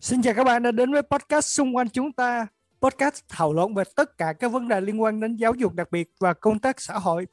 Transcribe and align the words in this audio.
Xin 0.00 0.22
chào 0.22 0.34
các 0.34 0.44
bạn 0.44 0.62
đã 0.62 0.70
đến 0.70 0.92
với 0.92 1.02
podcast 1.02 1.46
xung 1.46 1.76
quanh 1.76 1.88
chúng 1.88 2.12
ta. 2.12 2.46
Podcast 2.80 3.20
thảo 3.28 3.52
luận 3.52 3.74
về 3.74 3.84
tất 3.96 4.18
cả 4.18 4.32
các 4.32 4.52
vấn 4.52 4.68
đề 4.68 4.80
liên 4.80 5.02
quan 5.02 5.20
đến 5.20 5.36
giáo 5.36 5.54
dục 5.54 5.74
đặc 5.74 5.90
biệt 5.90 6.10
và 6.20 6.32
công 6.32 6.58
tác 6.58 6.80
xã 6.80 6.98
hội. 6.98 7.26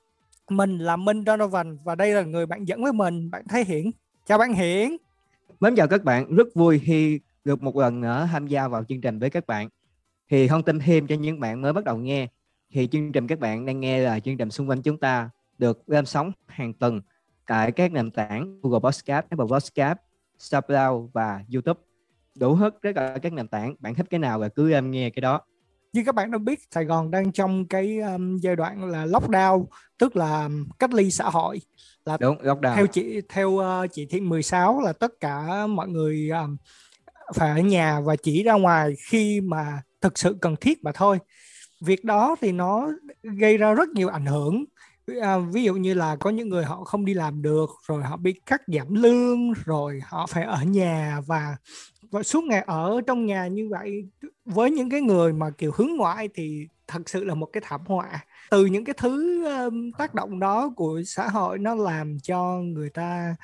Mình 0.50 0.78
là 0.78 0.96
Minh 0.96 1.24
Donovan 1.28 1.78
và 1.84 1.96
đây 1.96 2.12
là 2.12 2.22
người 2.22 2.46
bạn 2.46 2.66
dẫn 2.66 2.84
với 2.84 2.94
mình, 2.94 3.32
bạn 3.32 3.44
Thái 3.50 3.66
Hiển. 3.66 3.92
Chào 4.26 4.38
bạn 4.38 4.54
Hiển. 4.54 4.98
Mến 5.60 5.76
chào 5.76 5.88
các 5.88 6.04
bạn, 6.04 6.36
rất 6.36 6.48
vui 6.56 6.80
khi 6.80 7.20
được 7.46 7.64
một 7.64 7.76
lần 7.76 8.02
nữa 8.02 8.28
tham 8.32 8.48
gia 8.48 8.68
vào 8.68 8.84
chương 8.84 9.02
trình 9.02 9.20
với 9.20 9.30
các 9.30 9.48
bạn. 9.48 9.70
Thì 10.30 10.48
thông 10.48 10.64
tin 10.64 10.80
thêm 10.80 11.08
cho 11.08 11.16
những 11.16 11.40
bạn 11.40 11.62
mới 11.62 11.74
bắt 11.74 11.84
đầu 11.84 11.98
nghe, 11.98 12.28
thì 12.72 12.88
chương 12.92 13.12
trình 13.12 13.28
các 13.28 13.40
bạn 13.40 13.66
đang 13.66 13.80
nghe 13.80 14.00
là 14.00 14.20
chương 14.20 14.38
trình 14.38 14.52
xung 14.52 14.70
quanh 14.70 14.82
chúng 14.82 14.98
ta 14.98 15.30
được 15.58 15.90
lên 15.90 16.06
sóng 16.06 16.32
hàng 16.48 16.74
tuần 16.74 17.02
tại 17.48 17.72
các 17.72 17.92
nền 17.92 18.12
tảng 18.12 18.60
Google 18.62 18.80
Podcast, 18.80 19.26
Apple 19.30 19.46
Podcast, 19.50 19.98
SoundCloud 20.38 21.10
và 21.14 21.44
YouTube. 21.54 21.80
Đủ 22.36 22.54
hết 22.54 22.74
tất 22.82 22.90
cả 22.96 23.18
các 23.22 23.34
nền 23.34 23.48
tảng, 23.48 23.76
bạn 23.80 23.96
thích 23.96 24.06
cái 24.10 24.20
nào 24.20 24.40
là 24.40 24.50
cứ 24.50 24.72
em 24.72 24.92
nghe 24.92 25.10
cái 25.10 25.22
đó. 25.22 25.42
Như 25.94 26.04
các 26.06 26.16
bạn 26.16 26.32
đã 26.32 26.38
biết, 26.38 26.60
Sài 26.72 26.86
Gòn 26.86 27.12
đang 27.12 27.32
trong 27.32 27.68
cái 27.68 28.00
um, 28.00 28.38
giai 28.38 28.56
đoạn 28.56 28.86
là 28.86 29.06
lockdown, 29.06 29.66
tức 29.98 30.16
là 30.16 30.50
cách 30.80 30.94
ly 30.94 31.12
xã 31.12 31.30
hội. 31.30 31.62
Là 32.06 32.18
Đúng, 32.18 32.38
lockdown. 32.38 32.76
theo 32.76 32.88
chỉ 32.88 33.22
theo 33.30 33.50
uh, 33.50 33.92
chỉ 33.92 34.06
thị 34.06 34.20
16 34.20 34.82
là 34.82 34.94
tất 34.94 35.12
cả 35.20 35.68
mọi 35.68 35.88
người 35.88 36.30
um, 36.30 36.58
phải 37.36 37.50
ở 37.50 37.58
nhà 37.58 38.00
và 38.00 38.16
chỉ 38.16 38.44
ra 38.44 38.54
ngoài 38.54 38.94
khi 39.08 39.42
mà 39.42 39.82
thực 40.02 40.18
sự 40.18 40.38
cần 40.42 40.56
thiết 40.62 40.84
mà 40.84 40.92
thôi 40.92 41.20
việc 41.82 42.04
đó 42.06 42.36
thì 42.42 42.52
nó 42.52 42.92
gây 43.24 43.58
ra 43.58 43.74
rất 43.74 43.90
nhiều 43.90 44.10
ảnh 44.10 44.26
hưởng. 44.26 44.66
À, 45.22 45.38
ví 45.38 45.64
dụ 45.64 45.74
như 45.74 45.94
là 45.94 46.16
có 46.16 46.30
những 46.30 46.50
người 46.50 46.66
họ 46.66 46.84
không 46.84 47.06
đi 47.06 47.14
làm 47.14 47.42
được 47.42 47.70
rồi 47.88 48.04
họ 48.04 48.18
bị 48.18 48.42
cắt 48.46 48.62
giảm 48.68 48.94
lương 48.94 49.54
rồi 49.66 50.00
họ 50.06 50.28
phải 50.28 50.44
ở 50.44 50.64
nhà 50.64 51.22
và 51.28 51.58
và 52.12 52.24
suốt 52.24 52.44
ngày 52.44 52.64
ở 52.68 53.02
trong 53.08 53.26
nhà 53.26 53.48
như 53.48 53.70
vậy. 53.70 54.08
Với 54.46 54.72
những 54.72 54.90
cái 54.90 55.02
người 55.02 55.34
mà 55.34 55.50
kiểu 55.58 55.72
hướng 55.76 55.96
ngoại 55.98 56.30
thì 56.36 56.68
thật 56.88 57.10
sự 57.10 57.24
là 57.24 57.36
một 57.36 57.50
cái 57.54 57.64
thảm 57.66 57.82
họa. 57.86 58.26
Từ 58.50 58.66
những 58.66 58.86
cái 58.86 58.96
thứ 58.98 59.44
um, 59.46 59.92
tác 59.92 60.14
động 60.14 60.40
đó 60.40 60.70
của 60.76 61.02
xã 61.06 61.28
hội 61.28 61.58
nó 61.58 61.76
làm 61.76 62.18
cho 62.24 62.60
người 62.60 62.90
ta 62.90 63.36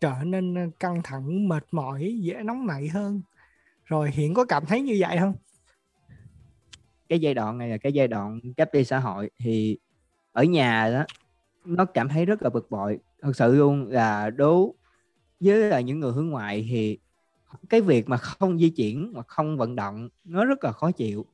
trở 0.00 0.14
nên 0.24 0.70
căng 0.80 1.00
thẳng 1.04 1.48
mệt 1.48 1.64
mỏi 1.72 2.18
dễ 2.22 2.34
nóng 2.44 2.66
nảy 2.66 2.88
hơn. 2.88 3.22
Rồi 3.84 4.10
hiện 4.10 4.34
có 4.34 4.44
cảm 4.44 4.66
thấy 4.66 4.80
như 4.82 4.96
vậy 5.00 5.16
không? 5.20 5.34
Cái 7.10 7.18
giai 7.18 7.34
đoạn 7.34 7.58
này 7.58 7.68
là 7.68 7.76
cái 7.76 7.92
giai 7.92 8.08
đoạn 8.08 8.40
cách 8.56 8.68
ly 8.72 8.84
xã 8.84 8.98
hội, 8.98 9.30
thì 9.38 9.78
ở 10.32 10.44
nhà 10.44 10.90
đó, 10.90 11.04
nó 11.64 11.84
cảm 11.84 12.08
thấy 12.08 12.26
rất 12.26 12.42
là 12.42 12.50
bực 12.50 12.70
bội. 12.70 12.98
Thật 13.20 13.36
sự 13.36 13.54
luôn 13.54 13.86
là 13.86 14.30
đố 14.30 14.74
với 15.40 15.58
là 15.58 15.80
những 15.80 16.00
người 16.00 16.12
hướng 16.12 16.28
ngoại 16.28 16.66
thì 16.70 16.98
cái 17.68 17.80
việc 17.80 18.08
mà 18.08 18.16
không 18.16 18.58
di 18.58 18.70
chuyển 18.70 19.12
mà 19.14 19.22
không 19.22 19.56
vận 19.56 19.76
động 19.76 20.08
nó 20.24 20.44
rất 20.44 20.64
là 20.64 20.72
khó 20.72 20.90
chịu. 20.90 21.26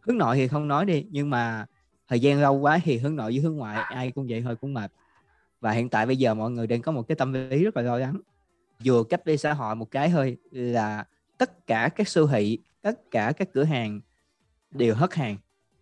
Hướng 0.00 0.18
nội 0.18 0.36
thì 0.36 0.48
không 0.48 0.68
nói 0.68 0.86
đi, 0.86 1.06
nhưng 1.10 1.30
mà 1.30 1.66
thời 2.08 2.20
gian 2.20 2.40
lâu 2.40 2.54
quá 2.54 2.78
thì 2.84 2.98
hướng 2.98 3.16
nội 3.16 3.32
với 3.32 3.40
hướng 3.40 3.56
ngoại 3.56 3.76
ai 3.76 4.10
cũng 4.10 4.26
vậy 4.28 4.42
thôi, 4.42 4.56
cũng 4.56 4.74
mệt. 4.74 4.92
Và 5.60 5.72
hiện 5.72 5.88
tại 5.88 6.06
bây 6.06 6.16
giờ 6.16 6.34
mọi 6.34 6.50
người 6.50 6.66
đang 6.66 6.82
có 6.82 6.92
một 6.92 7.02
cái 7.08 7.16
tâm 7.16 7.32
lý 7.32 7.64
rất 7.64 7.76
là 7.76 7.82
lo 7.82 7.98
lắng. 7.98 8.20
Vừa 8.84 9.04
cách 9.04 9.20
ly 9.24 9.36
xã 9.36 9.52
hội 9.52 9.74
một 9.74 9.90
cái 9.90 10.08
thôi 10.08 10.36
là 10.50 11.04
tất 11.38 11.66
cả 11.66 11.88
các 11.96 12.08
siêu 12.08 12.26
thị, 12.26 12.58
tất 12.82 13.10
cả 13.10 13.32
các 13.36 13.48
cửa 13.52 13.64
hàng 13.64 14.00
đều 14.72 14.94
hết 14.94 15.14
hàng. 15.14 15.36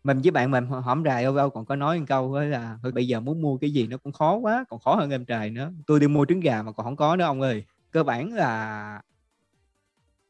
Mình 0.05 0.21
với 0.23 0.31
bạn 0.31 0.51
mình 0.51 0.67
hổm 0.67 1.05
rài 1.05 1.23
đâu 1.23 1.37
đâu 1.37 1.51
còn 1.51 1.65
có 1.65 1.77
nói 1.77 1.99
một 1.99 2.05
câu 2.09 2.33
ấy 2.33 2.49
là 2.49 2.79
bây 2.95 3.09
giờ 3.09 3.21
muốn 3.21 3.43
mua 3.43 3.57
cái 3.57 3.71
gì 3.71 3.87
nó 3.87 3.97
cũng 3.97 4.13
khó 4.13 4.37
quá 4.37 4.65
còn 4.69 4.81
khó 4.81 4.95
hơn 4.95 5.11
em 5.11 5.25
trời 5.25 5.51
nữa. 5.51 5.73
Tôi 5.87 6.01
đi 6.01 6.09
mua 6.09 6.25
trứng 6.25 6.41
gà 6.41 6.63
mà 6.63 6.73
còn 6.73 6.85
không 6.85 6.97
có 6.97 7.17
nữa 7.17 7.25
ông 7.25 7.41
ơi. 7.41 7.65
Cơ 7.91 8.03
bản 8.03 8.33
là 8.33 9.03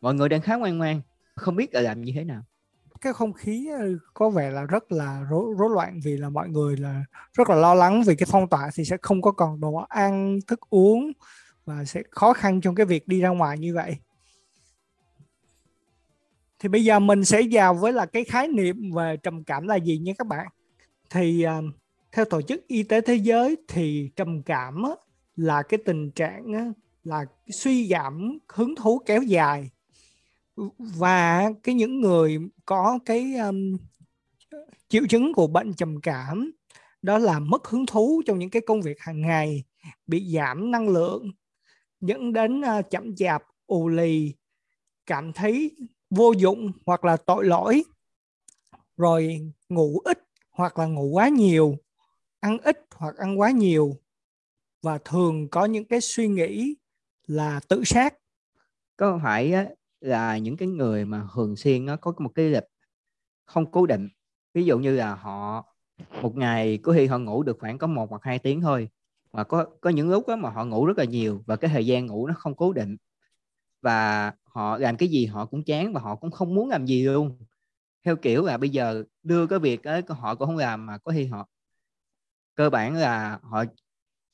mọi 0.01 0.15
người 0.15 0.29
đang 0.29 0.41
khá 0.41 0.57
ngoan 0.57 0.79
ngoan 0.79 1.01
không 1.37 1.57
biết 1.57 1.75
là 1.75 1.81
làm 1.81 2.03
như 2.03 2.13
thế 2.15 2.25
nào. 2.25 2.43
Cái 3.01 3.13
không 3.13 3.33
khí 3.33 3.69
ờ, 3.79 3.87
có 4.15 4.31
vẻ 4.31 4.51
là 4.51 4.65
rất 4.65 4.93
là 4.93 5.23
rối, 5.31 5.55
rối 5.59 5.71
loạn 5.75 6.01
vì 6.05 6.17
là 6.17 6.29
mọi 6.29 6.49
người 6.49 6.77
là 6.77 7.05
rất 7.33 7.51
là 7.51 7.57
lo 7.57 7.75
lắng 7.75 8.03
vì 8.07 8.17
cái 8.17 8.27
phong 8.31 8.49
tỏa 8.49 8.71
thì 8.75 8.85
sẽ 8.85 8.97
không 9.03 9.23
có 9.23 9.33
còn 9.33 9.61
đồ 9.61 9.75
ăn 9.89 10.39
thức 10.47 10.61
uống 10.71 11.13
và 11.65 11.85
sẽ 11.85 12.03
khó 12.11 12.33
khăn 12.33 12.61
trong 12.61 12.75
cái 12.75 12.87
việc 12.87 13.09
đi 13.09 13.21
ra 13.21 13.29
ngoài 13.29 13.59
như 13.59 13.75
vậy 13.75 13.97
thì 16.61 16.69
bây 16.69 16.85
giờ 16.85 16.99
mình 16.99 17.25
sẽ 17.25 17.43
vào 17.51 17.75
với 17.75 17.93
là 17.93 18.07
cái 18.07 18.25
khái 18.25 18.49
niệm 18.49 18.93
về 18.93 19.17
trầm 19.17 19.45
cảm 19.45 19.67
là 19.67 19.77
gì 19.77 19.99
nha 19.99 20.13
các 20.19 20.27
bạn. 20.27 20.47
Thì 21.11 21.47
uh, 21.47 21.75
theo 22.13 22.25
tổ 22.25 22.43
chức 22.43 22.67
y 22.67 22.83
tế 22.83 23.01
thế 23.01 23.15
giới 23.15 23.57
thì 23.69 24.11
trầm 24.17 24.43
cảm 24.43 24.83
á, 24.83 24.91
là 25.37 25.63
cái 25.63 25.81
tình 25.85 26.11
trạng 26.11 26.53
á, 26.53 26.73
là 27.05 27.25
suy 27.51 27.89
giảm 27.89 28.39
hứng 28.49 28.75
thú 28.75 28.99
kéo 29.07 29.23
dài. 29.23 29.71
Và 30.79 31.51
cái 31.63 31.75
những 31.75 32.01
người 32.01 32.39
có 32.65 32.99
cái 33.05 33.35
um, 33.35 33.77
triệu 34.89 35.03
chứng 35.09 35.33
của 35.33 35.47
bệnh 35.47 35.75
trầm 35.75 36.01
cảm 36.01 36.51
đó 37.03 37.19
là 37.19 37.39
mất 37.39 37.69
hứng 37.69 37.87
thú 37.87 38.23
trong 38.27 38.39
những 38.39 38.51
cái 38.51 38.63
công 38.67 38.83
việc 38.83 39.01
hàng 39.01 39.21
ngày 39.21 39.65
bị 40.07 40.33
giảm 40.35 40.71
năng 40.71 40.89
lượng 40.89 41.33
dẫn 42.01 42.33
đến 42.33 42.61
uh, 42.61 42.91
chậm 42.91 43.17
chạp 43.17 43.43
ù 43.67 43.89
lì 43.89 44.35
cảm 45.07 45.33
thấy 45.33 45.77
vô 46.11 46.33
dụng 46.33 46.73
hoặc 46.87 47.05
là 47.05 47.17
tội 47.17 47.45
lỗi. 47.45 47.85
Rồi 48.97 49.53
ngủ 49.69 49.99
ít 50.05 50.19
hoặc 50.51 50.79
là 50.79 50.87
ngủ 50.87 51.11
quá 51.13 51.29
nhiều, 51.29 51.77
ăn 52.41 52.59
ít 52.59 52.87
hoặc 52.95 53.17
ăn 53.17 53.41
quá 53.41 53.51
nhiều. 53.51 53.97
Và 54.83 54.99
thường 54.99 55.49
có 55.49 55.65
những 55.65 55.85
cái 55.85 56.01
suy 56.01 56.29
nghĩ 56.29 56.75
là 57.27 57.61
tự 57.69 57.85
sát. 57.85 58.15
Có 58.97 59.21
phải 59.23 59.55
là 60.01 60.39
những 60.39 60.57
cái 60.57 60.69
người 60.69 61.05
mà 61.05 61.29
thường 61.35 61.57
xuyên 61.57 61.87
nó 61.87 61.97
có 61.97 62.13
một 62.19 62.31
cái 62.35 62.51
lịch 62.51 62.65
không 63.45 63.71
cố 63.71 63.87
định? 63.87 64.09
Ví 64.55 64.65
dụ 64.65 64.79
như 64.79 64.97
là 64.97 65.15
họ 65.15 65.67
một 66.23 66.37
ngày 66.37 66.79
có 66.83 66.93
khi 66.93 67.07
họ 67.07 67.19
ngủ 67.19 67.43
được 67.43 67.57
khoảng 67.61 67.79
có 67.79 67.87
một 67.87 68.11
hoặc 68.11 68.23
hai 68.25 68.39
tiếng 68.39 68.61
thôi 68.61 68.89
và 69.31 69.45
có 69.45 69.67
có 69.81 69.91
những 69.91 70.11
lúc 70.11 70.29
đó 70.29 70.37
mà 70.37 70.51
họ 70.51 70.65
ngủ 70.65 70.87
rất 70.87 70.99
là 70.99 71.05
nhiều 71.05 71.43
và 71.47 71.57
cái 71.57 71.71
thời 71.71 71.87
gian 71.87 72.07
ngủ 72.07 72.27
nó 72.27 72.35
không 72.39 72.57
cố 72.57 72.73
định. 72.73 72.97
Và 73.83 74.33
họ 74.51 74.79
làm 74.79 74.97
cái 74.97 75.09
gì 75.09 75.27
họ 75.27 75.47
cũng 75.47 75.65
chán 75.65 75.93
và 75.93 76.01
họ 76.01 76.17
cũng 76.17 76.31
không 76.31 76.55
muốn 76.55 76.69
làm 76.69 76.87
gì 76.87 77.05
luôn. 77.05 77.39
Theo 78.05 78.17
kiểu 78.17 78.45
là 78.45 78.57
bây 78.59 78.71
giờ 78.71 79.05
đưa 79.23 79.47
cái 79.47 79.59
việc 79.59 79.85
ấy 79.85 80.03
họ 80.09 80.35
cũng 80.35 80.47
không 80.47 80.57
làm 80.57 80.87
mà 80.87 80.99
có 80.99 81.13
khi 81.13 81.27
họ 81.27 81.49
cơ 82.55 82.71
bản 82.71 82.95
là 82.95 83.39
họ 83.43 83.65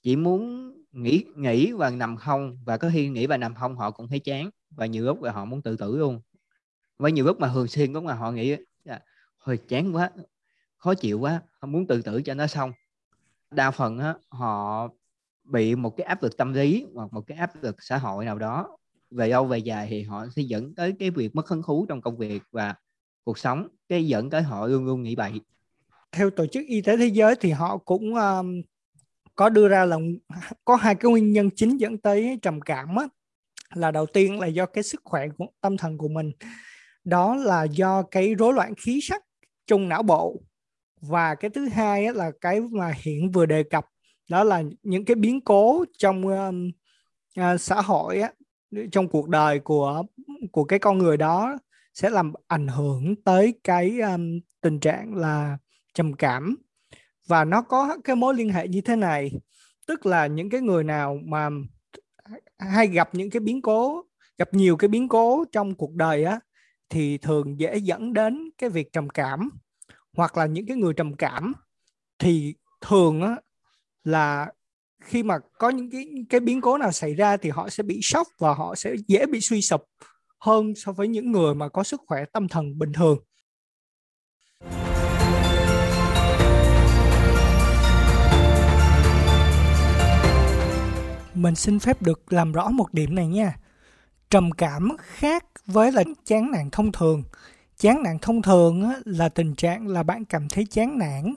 chỉ 0.02 0.16
muốn 0.16 0.72
nghỉ 0.92 1.24
nghỉ 1.36 1.72
và 1.72 1.90
nằm 1.90 2.16
không 2.16 2.58
và 2.64 2.76
có 2.76 2.90
khi 2.92 3.08
nghỉ 3.08 3.26
và 3.26 3.36
nằm 3.36 3.54
không 3.54 3.76
họ 3.76 3.90
cũng 3.90 4.08
thấy 4.08 4.18
chán 4.18 4.50
và 4.70 4.86
nhiều 4.86 5.04
lúc 5.04 5.22
là 5.22 5.32
họ 5.32 5.44
muốn 5.44 5.62
tự 5.62 5.76
tử 5.76 5.96
luôn. 5.96 6.20
Với 6.98 7.12
nhiều 7.12 7.24
lúc 7.24 7.40
mà 7.40 7.50
thường 7.54 7.68
xuyên 7.68 7.94
cũng 7.94 8.06
là 8.06 8.14
họ 8.14 8.30
nghĩ 8.30 8.56
là 8.84 9.00
hơi 9.38 9.56
chán 9.68 9.96
quá 9.96 10.10
khó 10.76 10.94
chịu 10.94 11.20
quá 11.20 11.40
không 11.60 11.72
muốn 11.72 11.86
tự 11.86 12.02
tử 12.02 12.22
cho 12.22 12.34
nó 12.34 12.46
xong. 12.46 12.72
Đa 13.50 13.70
phần 13.70 13.98
á, 13.98 14.14
họ 14.28 14.88
bị 15.44 15.74
một 15.74 15.96
cái 15.96 16.06
áp 16.06 16.22
lực 16.22 16.36
tâm 16.36 16.52
lý 16.52 16.86
hoặc 16.94 17.12
một 17.12 17.22
cái 17.26 17.38
áp 17.38 17.62
lực 17.62 17.76
xã 17.78 17.98
hội 17.98 18.24
nào 18.24 18.38
đó 18.38 18.76
về 19.10 19.28
lâu 19.28 19.44
về 19.44 19.58
dài 19.58 19.86
thì 19.90 20.02
họ 20.02 20.26
sẽ 20.36 20.42
dẫn 20.42 20.74
tới 20.74 20.92
cái 20.98 21.10
việc 21.10 21.34
mất 21.34 21.48
hứng 21.48 21.62
thú 21.62 21.86
trong 21.88 22.00
công 22.00 22.16
việc 22.16 22.42
và 22.52 22.74
cuộc 23.24 23.38
sống 23.38 23.68
cái 23.88 24.06
dẫn 24.06 24.30
tới 24.30 24.42
họ 24.42 24.66
luôn 24.66 24.84
luôn 24.84 25.02
nghĩ 25.02 25.16
bậy. 25.16 25.32
Theo 26.12 26.30
tổ 26.30 26.46
chức 26.46 26.66
y 26.66 26.80
tế 26.80 26.96
thế 26.96 27.06
giới 27.06 27.34
thì 27.40 27.50
họ 27.50 27.78
cũng 27.78 28.14
um, 28.14 28.62
có 29.34 29.48
đưa 29.48 29.68
ra 29.68 29.84
là 29.84 29.96
có 30.64 30.76
hai 30.76 30.94
cái 30.94 31.10
nguyên 31.10 31.32
nhân 31.32 31.50
chính 31.56 31.76
dẫn 31.76 31.98
tới 31.98 32.38
trầm 32.42 32.60
cảm 32.60 32.96
á. 32.96 33.08
Là 33.74 33.90
đầu 33.90 34.06
tiên 34.06 34.40
là 34.40 34.46
do 34.46 34.66
cái 34.66 34.84
sức 34.84 35.00
khỏe 35.04 35.28
của 35.38 35.46
tâm 35.60 35.76
thần 35.76 35.98
của 35.98 36.08
mình. 36.08 36.32
Đó 37.04 37.34
là 37.36 37.64
do 37.64 38.02
cái 38.02 38.34
rối 38.34 38.54
loạn 38.54 38.74
khí 38.78 39.00
sắc 39.02 39.22
trong 39.66 39.88
não 39.88 40.02
bộ. 40.02 40.42
Và 41.00 41.34
cái 41.34 41.50
thứ 41.50 41.68
hai 41.68 42.06
á, 42.06 42.12
là 42.12 42.30
cái 42.40 42.60
mà 42.60 42.92
hiện 43.02 43.30
vừa 43.30 43.46
đề 43.46 43.62
cập 43.62 43.84
đó 44.30 44.44
là 44.44 44.62
những 44.82 45.04
cái 45.04 45.14
biến 45.14 45.40
cố 45.40 45.84
trong 45.98 46.26
um, 46.26 46.70
uh, 47.40 47.60
xã 47.60 47.80
hội 47.80 48.20
á, 48.20 48.32
trong 48.92 49.08
cuộc 49.08 49.28
đời 49.28 49.58
của 49.60 50.02
của 50.52 50.64
cái 50.64 50.78
con 50.78 50.98
người 50.98 51.16
đó 51.16 51.58
sẽ 51.94 52.10
làm 52.10 52.32
ảnh 52.46 52.68
hưởng 52.68 53.22
tới 53.24 53.54
cái 53.64 54.00
um, 54.00 54.40
tình 54.60 54.80
trạng 54.80 55.14
là 55.14 55.58
trầm 55.94 56.14
cảm. 56.14 56.56
Và 57.26 57.44
nó 57.44 57.62
có 57.62 57.96
cái 58.04 58.16
mối 58.16 58.34
liên 58.34 58.48
hệ 58.48 58.68
như 58.68 58.80
thế 58.80 58.96
này 58.96 59.32
tức 59.86 60.06
là 60.06 60.26
những 60.26 60.50
cái 60.50 60.60
người 60.60 60.84
nào 60.84 61.18
mà 61.24 61.48
hay 62.58 62.86
gặp 62.86 63.14
những 63.14 63.30
cái 63.30 63.40
biến 63.40 63.62
cố 63.62 64.02
gặp 64.38 64.54
nhiều 64.54 64.76
cái 64.76 64.88
biến 64.88 65.08
cố 65.08 65.44
trong 65.52 65.74
cuộc 65.74 65.94
đời 65.94 66.24
á 66.24 66.40
thì 66.88 67.18
thường 67.18 67.60
dễ 67.60 67.76
dẫn 67.76 68.12
đến 68.12 68.50
cái 68.58 68.70
việc 68.70 68.92
trầm 68.92 69.08
cảm. 69.08 69.50
Hoặc 70.16 70.36
là 70.36 70.46
những 70.46 70.66
cái 70.66 70.76
người 70.76 70.94
trầm 70.94 71.16
cảm 71.16 71.52
thì 72.18 72.54
thường 72.80 73.22
á 73.22 73.36
là 74.04 74.52
khi 75.00 75.22
mà 75.22 75.38
có 75.58 75.70
những 75.70 75.90
cái 75.90 76.06
cái 76.30 76.40
biến 76.40 76.60
cố 76.60 76.78
nào 76.78 76.92
xảy 76.92 77.14
ra 77.14 77.36
thì 77.36 77.50
họ 77.50 77.68
sẽ 77.68 77.82
bị 77.82 78.00
sốc 78.02 78.28
và 78.38 78.54
họ 78.54 78.74
sẽ 78.74 78.94
dễ 79.08 79.26
bị 79.26 79.40
suy 79.40 79.62
sụp 79.62 79.82
hơn 80.38 80.74
so 80.76 80.92
với 80.92 81.08
những 81.08 81.32
người 81.32 81.54
mà 81.54 81.68
có 81.68 81.82
sức 81.82 82.00
khỏe 82.06 82.24
tâm 82.32 82.48
thần 82.48 82.78
bình 82.78 82.92
thường. 82.92 83.18
Mình 91.34 91.54
xin 91.54 91.78
phép 91.78 92.02
được 92.02 92.32
làm 92.32 92.52
rõ 92.52 92.68
một 92.68 92.92
điểm 92.92 93.14
này 93.14 93.26
nha. 93.26 93.56
Trầm 94.30 94.52
cảm 94.52 94.88
khác 95.00 95.44
với 95.66 95.92
là 95.92 96.04
chán 96.24 96.50
nản 96.50 96.70
thông 96.72 96.92
thường. 96.92 97.22
Chán 97.78 98.02
nản 98.02 98.18
thông 98.18 98.42
thường 98.42 98.92
là 99.04 99.28
tình 99.28 99.54
trạng 99.54 99.88
là 99.88 100.02
bạn 100.02 100.24
cảm 100.24 100.48
thấy 100.48 100.66
chán 100.70 100.98
nản, 100.98 101.34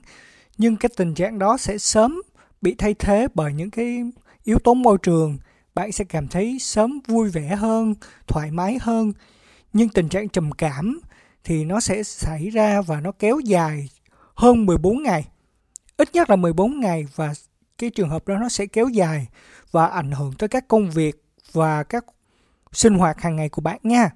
nhưng 0.57 0.75
cái 0.75 0.89
tình 0.97 1.13
trạng 1.13 1.39
đó 1.39 1.57
sẽ 1.57 1.77
sớm 1.77 2.21
bị 2.61 2.75
thay 2.77 2.93
thế 2.93 3.27
bởi 3.33 3.53
những 3.53 3.71
cái 3.71 4.03
yếu 4.43 4.59
tố 4.59 4.73
môi 4.73 4.97
trường. 5.03 5.37
Bạn 5.75 5.91
sẽ 5.91 6.05
cảm 6.05 6.27
thấy 6.27 6.59
sớm 6.59 6.99
vui 7.07 7.29
vẻ 7.29 7.55
hơn, 7.55 7.93
thoải 8.27 8.51
mái 8.51 8.77
hơn. 8.81 9.13
Nhưng 9.73 9.89
tình 9.89 10.09
trạng 10.09 10.29
trầm 10.29 10.51
cảm 10.51 10.99
thì 11.43 11.65
nó 11.65 11.79
sẽ 11.79 12.03
xảy 12.03 12.49
ra 12.49 12.81
và 12.81 13.01
nó 13.01 13.11
kéo 13.11 13.39
dài 13.39 13.89
hơn 14.35 14.65
14 14.65 15.03
ngày. 15.03 15.27
Ít 15.97 16.09
nhất 16.13 16.29
là 16.29 16.35
14 16.35 16.79
ngày 16.79 17.07
và 17.15 17.33
cái 17.77 17.89
trường 17.89 18.09
hợp 18.09 18.27
đó 18.27 18.37
nó 18.37 18.49
sẽ 18.49 18.65
kéo 18.65 18.87
dài 18.87 19.27
và 19.71 19.87
ảnh 19.87 20.11
hưởng 20.11 20.33
tới 20.37 20.49
các 20.49 20.67
công 20.67 20.89
việc 20.91 21.23
và 21.51 21.83
các 21.83 22.05
sinh 22.71 22.93
hoạt 22.93 23.21
hàng 23.21 23.35
ngày 23.35 23.49
của 23.49 23.61
bạn 23.61 23.79
nha. 23.83 24.09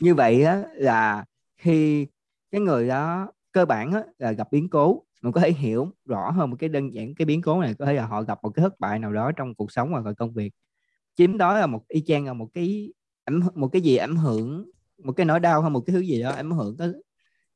Như 0.00 0.14
vậy 0.14 0.44
á, 0.44 0.62
là 0.74 1.24
khi 1.56 2.06
cái 2.50 2.60
người 2.60 2.88
đó 2.88 3.32
cơ 3.52 3.64
bản 3.66 3.92
á, 3.92 4.02
là 4.18 4.32
gặp 4.32 4.48
biến 4.52 4.68
cố. 4.70 5.02
Mình 5.22 5.32
có 5.32 5.40
thể 5.40 5.52
hiểu 5.52 5.92
rõ 6.04 6.30
hơn 6.30 6.50
một 6.50 6.56
cái 6.60 6.68
đơn 6.68 6.94
giản 6.94 7.14
cái 7.14 7.26
biến 7.26 7.42
cố 7.42 7.60
này 7.60 7.74
có 7.78 7.86
thể 7.86 7.92
là 7.94 8.06
họ 8.06 8.22
gặp 8.22 8.38
một 8.42 8.50
cái 8.50 8.62
thất 8.62 8.80
bại 8.80 8.98
nào 8.98 9.12
đó 9.12 9.32
trong 9.32 9.54
cuộc 9.54 9.72
sống 9.72 9.90
hoặc 9.90 10.06
là 10.06 10.12
công 10.12 10.32
việc. 10.34 10.52
Chiếm 11.16 11.38
đó 11.38 11.58
là 11.58 11.66
một 11.66 11.88
y 11.88 12.02
chang 12.06 12.26
là 12.26 12.32
một 12.32 12.48
cái 12.54 12.92
ảnh 13.24 13.40
một 13.54 13.68
cái 13.68 13.82
gì 13.82 13.96
ảnh 13.96 14.16
hưởng 14.16 14.70
một 15.04 15.12
cái 15.12 15.26
nỗi 15.26 15.40
đau 15.40 15.62
hay 15.62 15.70
một 15.70 15.80
cái 15.86 15.94
thứ 15.94 16.00
gì 16.00 16.22
đó 16.22 16.30
ảnh 16.30 16.50
hưởng 16.50 16.76
tới 16.76 16.92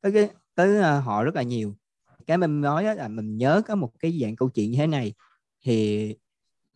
tới 0.01 0.11
cái 0.11 0.29
tới 0.55 0.79
ờ, 0.81 0.99
họ 0.99 1.23
rất 1.23 1.35
là 1.35 1.41
nhiều. 1.43 1.75
Cái 2.27 2.37
mình 2.37 2.61
nói 2.61 2.83
là 2.95 3.07
mình 3.07 3.37
nhớ 3.37 3.61
có 3.67 3.75
một 3.75 3.91
cái 3.99 4.19
dạng 4.21 4.35
câu 4.35 4.49
chuyện 4.49 4.71
như 4.71 4.77
thế 4.77 4.87
này 4.87 5.13
thì 5.65 6.15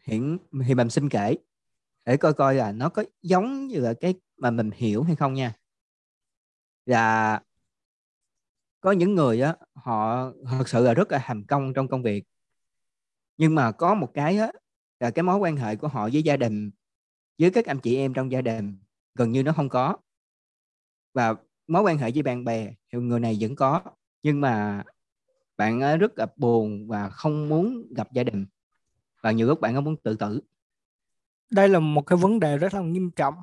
hiện 0.04 0.38
thì 0.68 0.76
mình 0.76 0.90
xin 0.90 1.10
kể 1.10 1.36
để 2.06 2.18
coi 2.18 2.34
coi 2.34 2.56
là 2.56 2.72
nó 2.72 2.90
có 2.90 3.04
giống 3.24 3.68
như 3.68 3.80
là 3.80 3.94
cái 3.94 4.16
mà 4.38 4.52
mình 4.52 4.72
hiểu 4.76 5.04
hay 5.04 5.16
không 5.16 5.34
nha. 5.34 5.54
Là 6.86 7.42
có 8.82 8.92
những 8.92 9.16
người 9.16 9.42
á, 9.42 9.56
họ 9.74 10.32
thật 10.46 10.70
sự 10.70 10.84
là 10.84 10.94
rất 10.94 11.12
là 11.12 11.22
thành 11.26 11.44
công 11.44 11.74
trong 11.74 11.88
công 11.88 12.04
việc. 12.04 12.24
Nhưng 13.38 13.56
mà 13.56 13.72
có 13.72 13.96
một 13.96 14.12
cái 14.14 14.38
á, 14.38 14.52
là 15.00 15.12
cái 15.12 15.24
mối 15.24 15.38
quan 15.38 15.58
hệ 15.58 15.76
của 15.76 15.88
họ 15.88 16.10
với 16.14 16.24
gia 16.24 16.38
đình, 16.38 16.72
với 17.40 17.52
các 17.52 17.66
anh 17.66 17.80
chị 17.80 17.98
em 17.98 18.14
trong 18.14 18.32
gia 18.32 18.42
đình 18.42 18.78
gần 19.16 19.32
như 19.32 19.44
nó 19.44 19.52
không 19.52 19.70
có. 19.70 19.98
Và 21.14 21.36
mối 21.68 21.82
quan 21.82 21.98
hệ 21.98 22.12
với 22.12 22.24
bạn 22.24 22.46
bè 22.46 22.74
thì 22.94 23.00
người 23.00 23.20
này 23.20 23.38
vẫn 23.40 23.56
có, 23.56 23.82
nhưng 24.24 24.42
mà 24.42 24.84
bạn 25.58 26.00
rất 26.00 26.12
là 26.18 26.28
buồn 26.36 26.88
và 26.88 27.10
không 27.10 27.50
muốn 27.50 27.94
gặp 27.96 28.14
gia 28.14 28.24
đình. 28.24 28.46
Và 29.22 29.32
nhiều 29.32 29.48
lúc 29.48 29.62
bạn 29.62 29.76
có 29.76 29.82
muốn 29.82 29.96
tự 29.98 30.16
tử. 30.16 30.42
Đây 31.50 31.70
là 31.70 31.80
một 31.80 32.02
cái 32.02 32.18
vấn 32.18 32.40
đề 32.40 32.58
rất 32.58 32.74
là 32.74 32.82
nghiêm 32.82 33.12
trọng. 33.16 33.36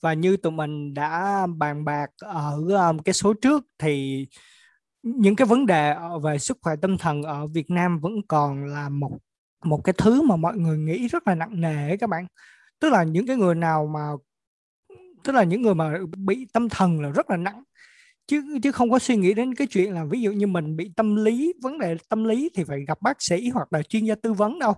Và 0.00 0.12
như 0.12 0.36
tụi 0.36 0.52
mình 0.52 0.94
đã 0.94 1.46
bàn 1.46 1.84
bạc 1.84 2.10
ở 2.18 2.56
um, 2.68 2.98
cái 2.98 3.12
số 3.12 3.34
trước 3.34 3.64
thì 3.78 4.26
những 5.06 5.36
cái 5.36 5.46
vấn 5.46 5.66
đề 5.66 5.90
ờ, 5.90 6.18
về 6.18 6.38
sức 6.38 6.58
khỏe 6.62 6.76
tâm 6.82 6.98
thần 6.98 7.22
ở 7.22 7.46
Việt 7.46 7.70
Nam 7.70 7.98
vẫn 8.00 8.12
còn 8.28 8.64
là 8.64 8.88
một 8.88 9.18
một 9.64 9.84
cái 9.84 9.94
thứ 9.98 10.22
mà 10.22 10.36
mọi 10.36 10.56
người 10.56 10.78
nghĩ 10.78 11.08
rất 11.08 11.28
là 11.28 11.34
nặng 11.34 11.60
nề 11.60 11.96
các 11.96 12.10
bạn. 12.10 12.26
Tức 12.80 12.92
là 12.92 13.02
những 13.04 13.26
cái 13.26 13.36
người 13.36 13.54
nào 13.54 13.86
mà, 13.86 14.08
tức 15.24 15.32
là 15.32 15.44
những 15.44 15.62
người 15.62 15.74
mà 15.74 15.98
bị 16.16 16.46
tâm 16.52 16.68
thần 16.68 17.00
là 17.00 17.10
rất 17.10 17.30
là 17.30 17.36
nặng. 17.36 17.62
Chứ 18.26 18.58
chứ 18.62 18.72
không 18.72 18.90
có 18.90 18.98
suy 18.98 19.16
nghĩ 19.16 19.34
đến 19.34 19.54
cái 19.54 19.66
chuyện 19.66 19.94
là 19.94 20.04
ví 20.04 20.22
dụ 20.22 20.32
như 20.32 20.46
mình 20.46 20.76
bị 20.76 20.92
tâm 20.96 21.16
lý, 21.16 21.54
vấn 21.62 21.78
đề 21.78 21.96
tâm 22.08 22.24
lý 22.24 22.50
thì 22.54 22.64
phải 22.64 22.84
gặp 22.88 23.02
bác 23.02 23.22
sĩ 23.22 23.48
hoặc 23.50 23.72
là 23.72 23.82
chuyên 23.82 24.04
gia 24.04 24.14
tư 24.14 24.32
vấn 24.32 24.58
đâu. 24.58 24.74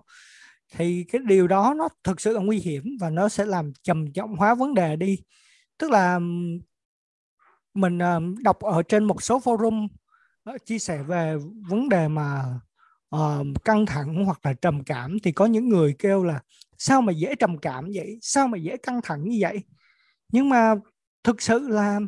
Thì 0.74 1.04
cái 1.12 1.20
điều 1.24 1.48
đó 1.48 1.74
nó 1.76 1.88
thực 2.04 2.20
sự 2.20 2.32
là 2.32 2.40
nguy 2.40 2.58
hiểm 2.58 2.96
và 3.00 3.10
nó 3.10 3.28
sẽ 3.28 3.46
làm 3.46 3.72
trầm 3.82 4.12
trọng 4.12 4.36
hóa 4.36 4.54
vấn 4.54 4.74
đề 4.74 4.96
đi. 4.96 5.18
Tức 5.78 5.90
là 5.90 6.20
mình 7.74 7.98
ờ, 7.98 8.20
đọc 8.42 8.60
ở 8.60 8.82
trên 8.82 9.04
một 9.04 9.22
số 9.22 9.38
forum 9.38 9.88
chia 10.66 10.78
sẻ 10.78 11.02
về 11.02 11.36
vấn 11.68 11.88
đề 11.88 12.08
mà 12.08 12.44
uh, 13.16 13.46
căng 13.64 13.86
thẳng 13.86 14.24
hoặc 14.24 14.40
là 14.42 14.52
trầm 14.52 14.84
cảm 14.84 15.18
thì 15.22 15.32
có 15.32 15.46
những 15.46 15.68
người 15.68 15.94
kêu 15.98 16.24
là 16.24 16.40
sao 16.78 17.02
mà 17.02 17.12
dễ 17.12 17.34
trầm 17.34 17.58
cảm 17.58 17.90
vậy? 17.94 18.18
Sao 18.22 18.48
mà 18.48 18.58
dễ 18.58 18.76
căng 18.76 19.00
thẳng 19.02 19.28
như 19.28 19.38
vậy? 19.40 19.62
Nhưng 20.32 20.48
mà 20.48 20.74
thực 21.24 21.42
sự 21.42 21.68
là 21.68 22.00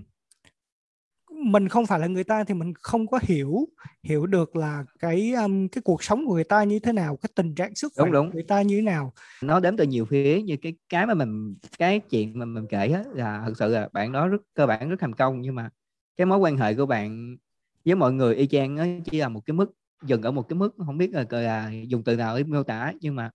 mình 1.45 1.69
không 1.69 1.87
phải 1.87 1.99
là 1.99 2.07
người 2.07 2.25
ta 2.25 2.45
thì 2.45 2.55
mình 2.55 2.73
không 2.75 3.07
có 3.07 3.19
hiểu 3.23 3.69
hiểu 4.03 4.27
được 4.27 4.57
là 4.57 4.85
cái 4.99 5.33
um, 5.33 5.69
cái 5.69 5.83
cuộc 5.83 6.05
sống 6.05 6.27
của 6.27 6.35
người 6.35 6.45
ta 6.45 6.65
như 6.65 6.79
thế 6.79 6.93
nào 6.93 7.17
cái 7.17 7.31
tình 7.35 7.55
trạng 7.55 7.75
sức 7.75 7.93
khỏe 7.97 8.05
đúng, 8.05 8.13
đúng. 8.13 8.27
của 8.27 8.35
người 8.35 8.43
ta 8.43 8.63
như 8.63 8.77
thế 8.77 8.83
nào. 8.83 9.13
Nó 9.43 9.61
đến 9.61 9.77
từ 9.77 9.85
nhiều 9.85 10.05
phía 10.05 10.43
như 10.43 10.57
cái 10.63 10.75
cái 10.89 11.07
mà 11.07 11.15
mình 11.15 11.57
cái 11.79 12.01
chuyện 12.01 12.39
mà 12.39 12.45
mình 12.45 12.67
kể 12.71 12.89
á, 12.89 13.03
là 13.15 13.43
thật 13.47 13.53
sự 13.59 13.69
là 13.69 13.89
bạn 13.93 14.13
đó 14.13 14.29
rất 14.29 14.43
cơ 14.55 14.67
bản 14.67 14.89
rất 14.89 14.97
thành 15.01 15.15
công. 15.15 15.41
Nhưng 15.41 15.55
mà 15.55 15.71
cái 16.17 16.27
mối 16.27 16.39
quan 16.39 16.57
hệ 16.57 16.75
của 16.75 16.87
bạn 16.87 17.37
với 17.85 17.95
mọi 17.95 18.13
người 18.13 18.35
y 18.37 18.47
chang 18.47 18.75
nó 18.75 18.85
chỉ 19.05 19.19
là 19.19 19.29
một 19.29 19.41
cái 19.47 19.55
mức 19.55 19.73
dừng 20.05 20.23
ở 20.23 20.31
một 20.31 20.43
cái 20.49 20.57
mức 20.59 20.75
không 20.87 20.99
biết 20.99 21.11
là, 21.15 21.25
là 21.31 21.73
dùng 21.89 22.05
từ 22.05 22.17
nào 22.17 22.39
để 22.39 22.45
miêu 22.45 22.63
tả 22.63 22.93
nhưng 23.01 23.15
mà 23.17 23.31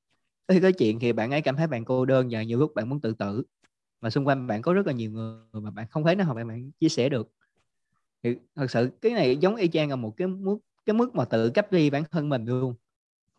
khi 0.49 0.59
có 0.61 0.71
chuyện 0.79 0.99
thì 0.99 1.13
bạn 1.13 1.31
ấy 1.31 1.41
cảm 1.41 1.55
thấy 1.57 1.67
bạn 1.67 1.85
cô 1.85 2.05
đơn 2.05 2.27
và 2.31 2.43
nhiều 2.43 2.59
lúc 2.59 2.75
bạn 2.75 2.89
muốn 2.89 3.01
tự 3.01 3.13
tử. 3.13 3.43
Mà 4.01 4.09
xung 4.09 4.27
quanh 4.27 4.47
bạn 4.47 4.61
có 4.61 4.73
rất 4.73 4.87
là 4.87 4.93
nhiều 4.93 5.11
người 5.11 5.61
mà 5.63 5.71
bạn 5.71 5.87
không 5.91 6.03
thấy 6.03 6.15
nào 6.15 6.33
bạn 6.35 6.47
bạn 6.47 6.71
chia 6.79 6.89
sẻ 6.89 7.09
được. 7.09 7.31
Thì 8.23 8.35
thật 8.55 8.71
sự 8.71 8.89
cái 9.01 9.11
này 9.11 9.37
giống 9.37 9.55
y 9.55 9.67
chang 9.67 9.89
là 9.89 9.95
một 9.95 10.13
cái 10.17 10.27
mức 10.27 10.57
cái 10.85 10.93
mức 10.93 11.15
mà 11.15 11.25
tự 11.25 11.49
cách 11.49 11.73
ly 11.73 11.89
bản 11.89 12.03
thân 12.11 12.29
mình 12.29 12.45
luôn. 12.45 12.75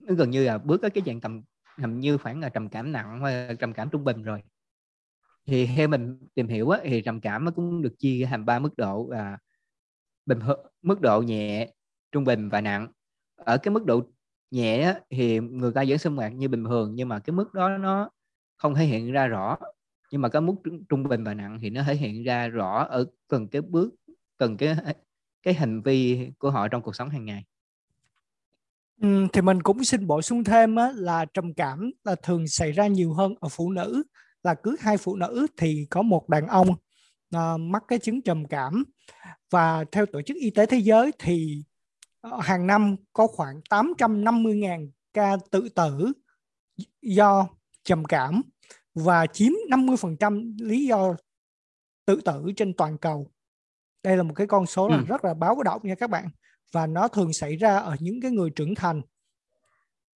Nó 0.00 0.14
gần 0.14 0.30
như 0.30 0.44
là 0.46 0.58
bước 0.58 0.82
tới 0.82 0.90
cái 0.90 1.04
dạng 1.06 1.20
tầm 1.20 1.42
hình 1.78 2.00
như 2.00 2.18
khoảng 2.18 2.40
là 2.40 2.48
trầm 2.48 2.68
cảm 2.68 2.92
nặng 2.92 3.20
hoặc 3.20 3.54
trầm 3.60 3.72
cảm 3.72 3.90
trung 3.90 4.04
bình 4.04 4.22
rồi. 4.22 4.42
Thì 5.46 5.66
theo 5.66 5.88
mình 5.88 6.18
tìm 6.34 6.48
hiểu 6.48 6.70
á, 6.70 6.80
thì 6.84 7.02
trầm 7.02 7.20
cảm 7.20 7.44
nó 7.44 7.50
cũng 7.50 7.82
được 7.82 7.94
chia 7.98 8.26
thành 8.30 8.44
ba 8.46 8.58
mức 8.58 8.76
độ 8.76 9.08
là 9.10 9.38
bình 10.26 10.40
thường 10.40 10.60
mức 10.86 11.00
độ 11.00 11.22
nhẹ 11.22 11.72
trung 12.12 12.24
bình 12.24 12.48
và 12.48 12.60
nặng. 12.60 12.88
Ở 13.36 13.58
cái 13.58 13.74
mức 13.74 13.84
độ 13.84 14.00
nhẹ 14.50 15.00
thì 15.10 15.40
người 15.40 15.72
ta 15.72 15.84
vẫn 15.88 15.98
sinh 15.98 16.16
hoạt 16.16 16.32
như 16.34 16.48
bình 16.48 16.64
thường 16.64 16.92
nhưng 16.94 17.08
mà 17.08 17.18
cái 17.18 17.34
mức 17.34 17.54
đó 17.54 17.68
nó 17.68 18.10
không 18.56 18.74
thể 18.74 18.84
hiện 18.84 19.12
ra 19.12 19.26
rõ. 19.26 19.58
Nhưng 20.10 20.20
mà 20.20 20.28
cái 20.28 20.42
mức 20.42 20.54
trung 20.88 21.02
bình 21.08 21.24
và 21.24 21.34
nặng 21.34 21.58
thì 21.62 21.70
nó 21.70 21.82
thể 21.82 21.94
hiện 21.94 22.24
ra 22.24 22.48
rõ 22.48 22.86
ở 22.90 23.06
từng 23.28 23.48
cái 23.48 23.62
bước 23.62 23.94
từng 24.38 24.56
cái 24.56 24.76
cái 25.42 25.54
hành 25.54 25.82
vi 25.82 26.30
của 26.38 26.50
họ 26.50 26.68
trong 26.68 26.82
cuộc 26.82 26.96
sống 26.96 27.10
hàng 27.10 27.24
ngày. 27.24 27.44
Ừ, 29.00 29.26
thì 29.32 29.40
mình 29.40 29.62
cũng 29.62 29.84
xin 29.84 30.06
bổ 30.06 30.22
sung 30.22 30.44
thêm 30.44 30.76
á, 30.76 30.92
là 30.94 31.24
trầm 31.24 31.54
cảm 31.54 31.90
là 32.04 32.14
thường 32.14 32.48
xảy 32.48 32.72
ra 32.72 32.86
nhiều 32.86 33.12
hơn 33.12 33.34
ở 33.40 33.48
phụ 33.48 33.70
nữ. 33.70 34.02
Là 34.42 34.54
cứ 34.54 34.76
hai 34.80 34.96
phụ 34.96 35.16
nữ 35.16 35.46
thì 35.56 35.86
có 35.90 36.02
một 36.02 36.28
đàn 36.28 36.46
ông 36.46 36.68
uh, 37.36 37.60
mắc 37.60 37.82
cái 37.88 37.98
chứng 37.98 38.22
trầm 38.22 38.44
cảm 38.44 38.84
và 39.50 39.84
theo 39.92 40.06
tổ 40.06 40.22
chức 40.22 40.36
y 40.36 40.50
tế 40.50 40.66
thế 40.66 40.78
giới 40.78 41.12
thì 41.18 41.62
ờ, 42.20 42.40
hàng 42.40 42.66
năm 42.66 42.96
có 43.12 43.26
khoảng 43.26 43.60
850.000 43.70 44.90
ca 45.12 45.36
tự 45.50 45.68
tử 45.68 46.12
do 47.02 47.48
trầm 47.84 48.04
cảm 48.04 48.42
và 48.94 49.26
chiếm 49.26 49.52
50% 49.70 50.54
lý 50.58 50.86
do 50.86 51.14
tự 52.06 52.20
tử 52.24 52.52
trên 52.56 52.74
toàn 52.74 52.98
cầu. 52.98 53.30
Đây 54.02 54.16
là 54.16 54.22
một 54.22 54.34
cái 54.36 54.46
con 54.46 54.66
số 54.66 54.88
là 54.88 54.96
ừ. 54.96 55.04
rất 55.08 55.24
là 55.24 55.34
báo 55.34 55.62
động 55.62 55.80
nha 55.84 55.94
các 55.94 56.10
bạn. 56.10 56.28
Và 56.72 56.86
nó 56.86 57.08
thường 57.08 57.32
xảy 57.32 57.56
ra 57.56 57.76
ở 57.76 57.96
những 58.00 58.20
cái 58.20 58.30
người 58.30 58.50
trưởng 58.50 58.74
thành. 58.74 59.02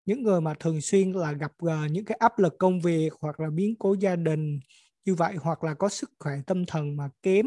Những 0.06 0.22
người 0.22 0.40
mà 0.40 0.54
thường 0.54 0.80
xuyên 0.80 1.12
là 1.12 1.32
gặp 1.32 1.52
uh, 1.64 1.90
những 1.90 2.04
cái 2.04 2.16
áp 2.20 2.38
lực 2.38 2.58
công 2.58 2.80
việc 2.80 3.12
hoặc 3.20 3.40
là 3.40 3.50
biến 3.50 3.74
cố 3.78 3.94
gia 4.00 4.16
đình 4.16 4.60
như 5.04 5.14
vậy 5.14 5.36
hoặc 5.40 5.64
là 5.64 5.74
có 5.74 5.88
sức 5.88 6.10
khỏe 6.18 6.34
tâm 6.46 6.66
thần 6.66 6.96
mà 6.96 7.08
kém. 7.22 7.46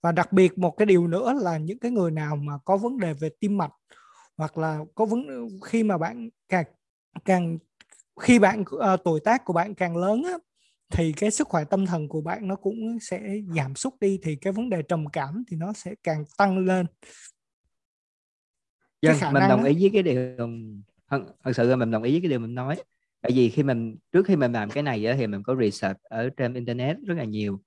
Và 0.00 0.12
đặc 0.12 0.32
biệt 0.32 0.58
một 0.58 0.70
cái 0.70 0.86
điều 0.86 1.06
nữa 1.08 1.32
là 1.42 1.58
những 1.58 1.78
cái 1.78 1.90
người 1.90 2.10
nào 2.10 2.36
mà 2.36 2.58
có 2.64 2.76
vấn 2.76 2.98
đề 2.98 3.14
về 3.14 3.30
tim 3.40 3.58
mạch 3.58 3.72
hoặc 4.36 4.58
là 4.58 4.80
có 4.94 5.04
vấn 5.04 5.48
khi 5.64 5.82
mà 5.82 5.98
bạn 5.98 6.28
càng 6.48 6.64
càng 7.24 7.58
khi 8.20 8.38
bạn 8.38 8.60
uh, 8.60 9.00
tuổi 9.04 9.20
tác 9.20 9.44
của 9.44 9.52
bạn 9.52 9.74
càng 9.74 9.96
lớn 9.96 10.22
á, 10.24 10.32
thì 10.90 11.12
cái 11.12 11.30
sức 11.30 11.48
khỏe 11.48 11.64
tâm 11.64 11.86
thần 11.86 12.08
của 12.08 12.20
bạn 12.20 12.48
nó 12.48 12.56
cũng 12.56 12.98
sẽ 13.00 13.20
giảm 13.56 13.74
sút 13.74 13.94
đi 14.00 14.18
thì 14.22 14.36
cái 14.36 14.52
vấn 14.52 14.70
đề 14.70 14.82
trầm 14.82 15.06
cảm 15.12 15.44
thì 15.48 15.56
nó 15.56 15.72
sẽ 15.72 15.94
càng 16.02 16.24
tăng 16.38 16.58
lên. 16.58 16.86
Dân, 19.02 19.16
mình 19.32 19.42
đồng 19.48 19.62
đó. 19.62 19.68
ý 19.68 19.74
với 19.80 19.90
cái 19.92 20.02
điều 20.02 20.48
thật 21.44 21.52
sự 21.56 21.70
là 21.70 21.76
mình 21.76 21.90
đồng 21.90 22.02
ý 22.02 22.12
với 22.12 22.20
cái 22.20 22.28
điều 22.28 22.38
mình 22.38 22.54
nói 22.54 22.76
tại 23.24 23.32
vì 23.32 23.50
khi 23.50 23.62
mình 23.62 23.96
trước 24.12 24.26
khi 24.26 24.36
mình 24.36 24.52
làm 24.52 24.70
cái 24.70 24.82
này 24.82 25.14
thì 25.16 25.26
mình 25.26 25.42
có 25.42 25.56
research 25.60 25.98
ở 26.02 26.30
trên 26.36 26.54
internet 26.54 26.96
rất 27.06 27.14
là 27.14 27.24
nhiều. 27.24 27.60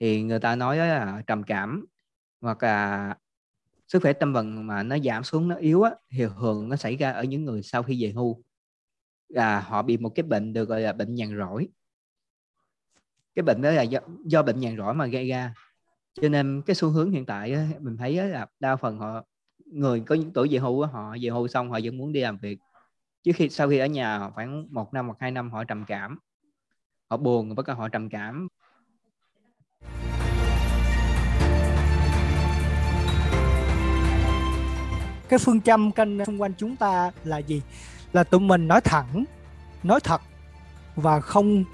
Thì 0.00 0.22
người 0.22 0.40
ta 0.40 0.56
nói 0.56 0.76
là 0.76 1.22
trầm 1.26 1.42
cảm 1.42 1.86
hoặc 2.40 2.62
là 2.62 3.16
sức 3.88 4.02
khỏe 4.02 4.12
tâm 4.12 4.34
thần 4.34 4.66
mà 4.66 4.82
nó 4.82 4.98
giảm 4.98 5.24
xuống 5.24 5.48
nó 5.48 5.56
yếu 5.56 5.82
á, 5.82 5.90
thì 6.10 6.24
thường 6.38 6.68
nó 6.68 6.76
xảy 6.76 6.96
ra 6.96 7.12
ở 7.12 7.24
những 7.24 7.44
người 7.44 7.62
sau 7.62 7.82
khi 7.82 8.02
về 8.02 8.12
hưu. 8.12 8.42
Là 9.28 9.60
họ 9.60 9.82
bị 9.82 9.96
một 9.96 10.08
cái 10.08 10.22
bệnh 10.22 10.52
được 10.52 10.68
gọi 10.68 10.80
là 10.80 10.92
bệnh 10.92 11.14
nhàn 11.14 11.38
rỗi. 11.38 11.68
Cái 13.34 13.42
bệnh 13.42 13.62
đó 13.62 13.70
là 13.70 13.82
do, 13.82 13.98
do 14.24 14.42
bệnh 14.42 14.60
nhàn 14.60 14.76
rỗi 14.76 14.94
mà 14.94 15.06
gây 15.06 15.28
ra. 15.28 15.54
Cho 16.20 16.28
nên 16.28 16.62
cái 16.66 16.76
xu 16.76 16.88
hướng 16.88 17.10
hiện 17.10 17.26
tại 17.26 17.52
á, 17.52 17.68
mình 17.80 17.96
thấy 17.96 18.18
á, 18.18 18.26
là 18.26 18.46
đa 18.60 18.76
phần 18.76 18.98
họ 18.98 19.24
người 19.66 20.00
có 20.00 20.14
những 20.14 20.32
tuổi 20.32 20.48
về 20.50 20.58
hưu 20.58 20.80
á, 20.80 20.90
họ 20.92 21.16
về 21.22 21.28
hưu 21.28 21.48
xong 21.48 21.70
họ 21.70 21.80
vẫn 21.84 21.98
muốn 21.98 22.12
đi 22.12 22.20
làm 22.20 22.38
việc 22.38 22.58
chứ 23.24 23.32
khi, 23.34 23.48
sau 23.48 23.68
khi 23.68 23.78
ở 23.78 23.86
nhà 23.86 24.30
khoảng 24.34 24.66
một 24.70 24.94
năm 24.94 25.06
hoặc 25.06 25.16
hai 25.20 25.30
năm 25.30 25.50
họ 25.50 25.64
trầm 25.64 25.84
cảm. 25.84 26.18
Họ 27.10 27.16
buồn 27.16 27.54
với 27.54 27.64
cả 27.64 27.74
họ 27.74 27.88
trầm 27.88 28.08
cảm. 28.08 28.48
Cái 35.28 35.38
phương 35.38 35.60
châm 35.60 35.92
kênh 35.92 36.24
xung 36.24 36.40
quanh 36.42 36.52
chúng 36.58 36.76
ta 36.76 37.10
là 37.24 37.38
gì? 37.38 37.62
Là 38.12 38.24
tụi 38.24 38.40
mình 38.40 38.68
nói 38.68 38.80
thẳng, 38.80 39.24
nói 39.82 40.00
thật 40.00 40.20
và 40.96 41.20
không 41.20 41.64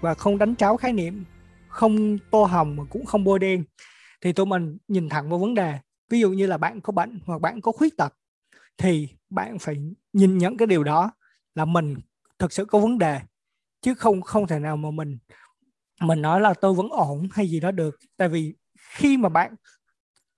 và 0.00 0.14
không 0.14 0.38
đánh 0.38 0.56
tráo 0.56 0.76
khái 0.76 0.92
niệm, 0.92 1.24
không 1.68 2.18
tô 2.30 2.44
hồng 2.44 2.76
mà 2.76 2.84
cũng 2.90 3.06
không 3.06 3.24
bôi 3.24 3.38
đen. 3.38 3.64
Thì 4.20 4.32
tụi 4.32 4.46
mình 4.46 4.78
nhìn 4.88 5.08
thẳng 5.08 5.30
vào 5.30 5.38
vấn 5.38 5.54
đề. 5.54 5.78
Ví 6.10 6.20
dụ 6.20 6.30
như 6.30 6.46
là 6.46 6.58
bạn 6.58 6.80
có 6.80 6.92
bệnh 6.92 7.20
hoặc 7.26 7.40
bạn 7.40 7.60
có 7.60 7.72
khuyết 7.72 7.96
tật, 7.96 8.14
thì 8.78 9.08
bạn 9.30 9.58
phải 9.58 9.76
nhìn 10.16 10.38
nhận 10.38 10.56
cái 10.56 10.66
điều 10.66 10.84
đó 10.84 11.10
là 11.54 11.64
mình 11.64 11.96
thực 12.38 12.52
sự 12.52 12.64
có 12.64 12.78
vấn 12.78 12.98
đề, 12.98 13.20
chứ 13.80 13.94
không 13.94 14.22
không 14.22 14.46
thể 14.46 14.58
nào 14.58 14.76
mà 14.76 14.90
mình 14.90 15.18
mình 16.00 16.22
nói 16.22 16.40
là 16.40 16.54
tôi 16.54 16.74
vẫn 16.74 16.88
ổn 16.88 17.28
hay 17.32 17.48
gì 17.48 17.60
đó 17.60 17.70
được. 17.70 17.98
Tại 18.16 18.28
vì 18.28 18.54
khi 18.74 19.16
mà 19.16 19.28
bạn 19.28 19.54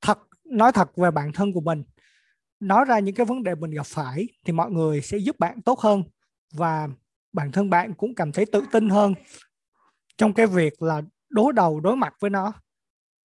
thật, 0.01 0.19
nói 0.45 0.73
thật 0.73 0.97
về 0.97 1.11
bản 1.11 1.33
thân 1.33 1.53
của 1.53 1.61
mình, 1.61 1.83
nói 2.61 2.85
ra 2.85 2.99
những 2.99 3.15
cái 3.15 3.27
vấn 3.27 3.43
đề 3.43 3.55
mình 3.55 3.71
gặp 3.71 3.87
phải 3.87 4.29
thì 4.45 4.53
mọi 4.53 4.71
người 4.71 5.01
sẽ 5.01 5.19
giúp 5.19 5.39
bạn 5.39 5.63
tốt 5.63 5.81
hơn 5.81 6.03
và 6.53 6.89
bản 7.33 7.53
thân 7.53 7.71
bạn 7.71 7.95
cũng 7.95 8.15
cảm 8.15 8.33
thấy 8.33 8.47
tự 8.47 8.63
tin 8.73 8.89
hơn 8.89 9.15
trong 10.17 10.33
cái 10.33 10.47
việc 10.47 10.83
là 10.83 11.03
đối 11.29 11.53
đầu, 11.53 11.81
đối 11.81 11.97
mặt 11.97 12.15
với 12.21 12.31
nó. 12.31 12.53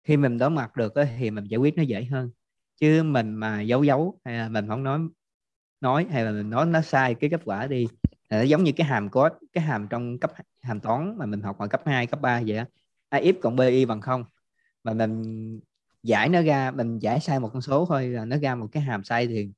Khi 0.05 0.17
mình 0.17 0.39
đối 0.39 0.51
mặt 0.51 0.77
được 0.77 0.93
thì 1.19 1.31
mình 1.31 1.45
giải 1.45 1.59
quyết 1.59 1.77
nó 1.77 1.83
dễ 1.83 2.05
hơn, 2.05 2.31
chứ 2.77 3.03
mình 3.03 3.35
mà 3.35 3.61
giấu 3.61 3.85
giấu 3.85 4.21
hay 4.25 4.35
là 4.35 4.49
mình 4.49 4.69
không 4.69 4.85
nói 4.85 5.01
nói 5.81 6.07
hay 6.11 6.25
là 6.25 6.31
mình 6.31 6.51
nói 6.51 6.67
nó 6.67 6.81
sai 6.81 7.15
cái 7.15 7.31
kết 7.31 7.41
quả 7.45 7.67
đi. 7.67 7.89
Nó 8.31 8.43
giống 8.43 8.65
như 8.65 8.73
cái 8.77 8.87
hàm 8.87 9.09
code 9.09 9.35
cái 9.53 9.65
hàm 9.65 9.89
trong 9.89 10.19
cấp 10.19 10.33
hàm 10.63 10.81
toán 10.81 11.19
mà 11.19 11.27
mình 11.27 11.41
học 11.41 11.59
ở 11.59 11.67
cấp 11.69 11.83
2, 11.87 12.07
cấp 12.07 12.21
3 12.21 12.43
vậy 12.47 12.57
á. 12.57 12.67
A 13.09 13.21
cộng 13.43 13.57
b 13.57 13.61
y 13.61 13.85
bằng 13.85 14.01
không. 14.01 14.25
Mà 14.85 14.93
mình 14.93 15.61
giải 16.03 16.29
nó 16.29 16.43
ra 16.43 16.71
mình 16.71 16.99
giải 16.99 17.21
sai 17.21 17.41
một 17.41 17.51
con 17.53 17.63
số 17.63 17.87
thôi 17.89 18.09
là 18.09 18.25
nó 18.25 18.37
ra 18.37 18.55
một 18.55 18.69
cái 18.73 18.83
hàm 18.83 19.05
sai 19.05 19.27
thì 19.27 19.51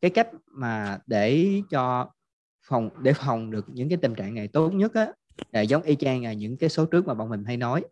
cái 0.00 0.10
cách 0.10 0.28
mà 0.46 0.98
để 1.06 1.46
cho 1.70 2.10
phòng 2.62 2.90
để 3.02 3.12
phòng 3.12 3.50
được 3.50 3.66
những 3.68 3.88
cái 3.88 3.98
tình 4.02 4.14
trạng 4.14 4.34
này 4.34 4.48
tốt 4.48 4.70
nhất 4.70 4.94
á 4.94 5.06
là 5.52 5.60
giống 5.60 5.82
y 5.82 5.96
chang 5.96 6.22
là 6.24 6.32
những 6.32 6.56
cái 6.56 6.68
số 6.68 6.84
trước 6.84 7.06
mà 7.06 7.14
bọn 7.14 7.28
mình 7.28 7.44
hay 7.44 7.56
nói 7.56 7.84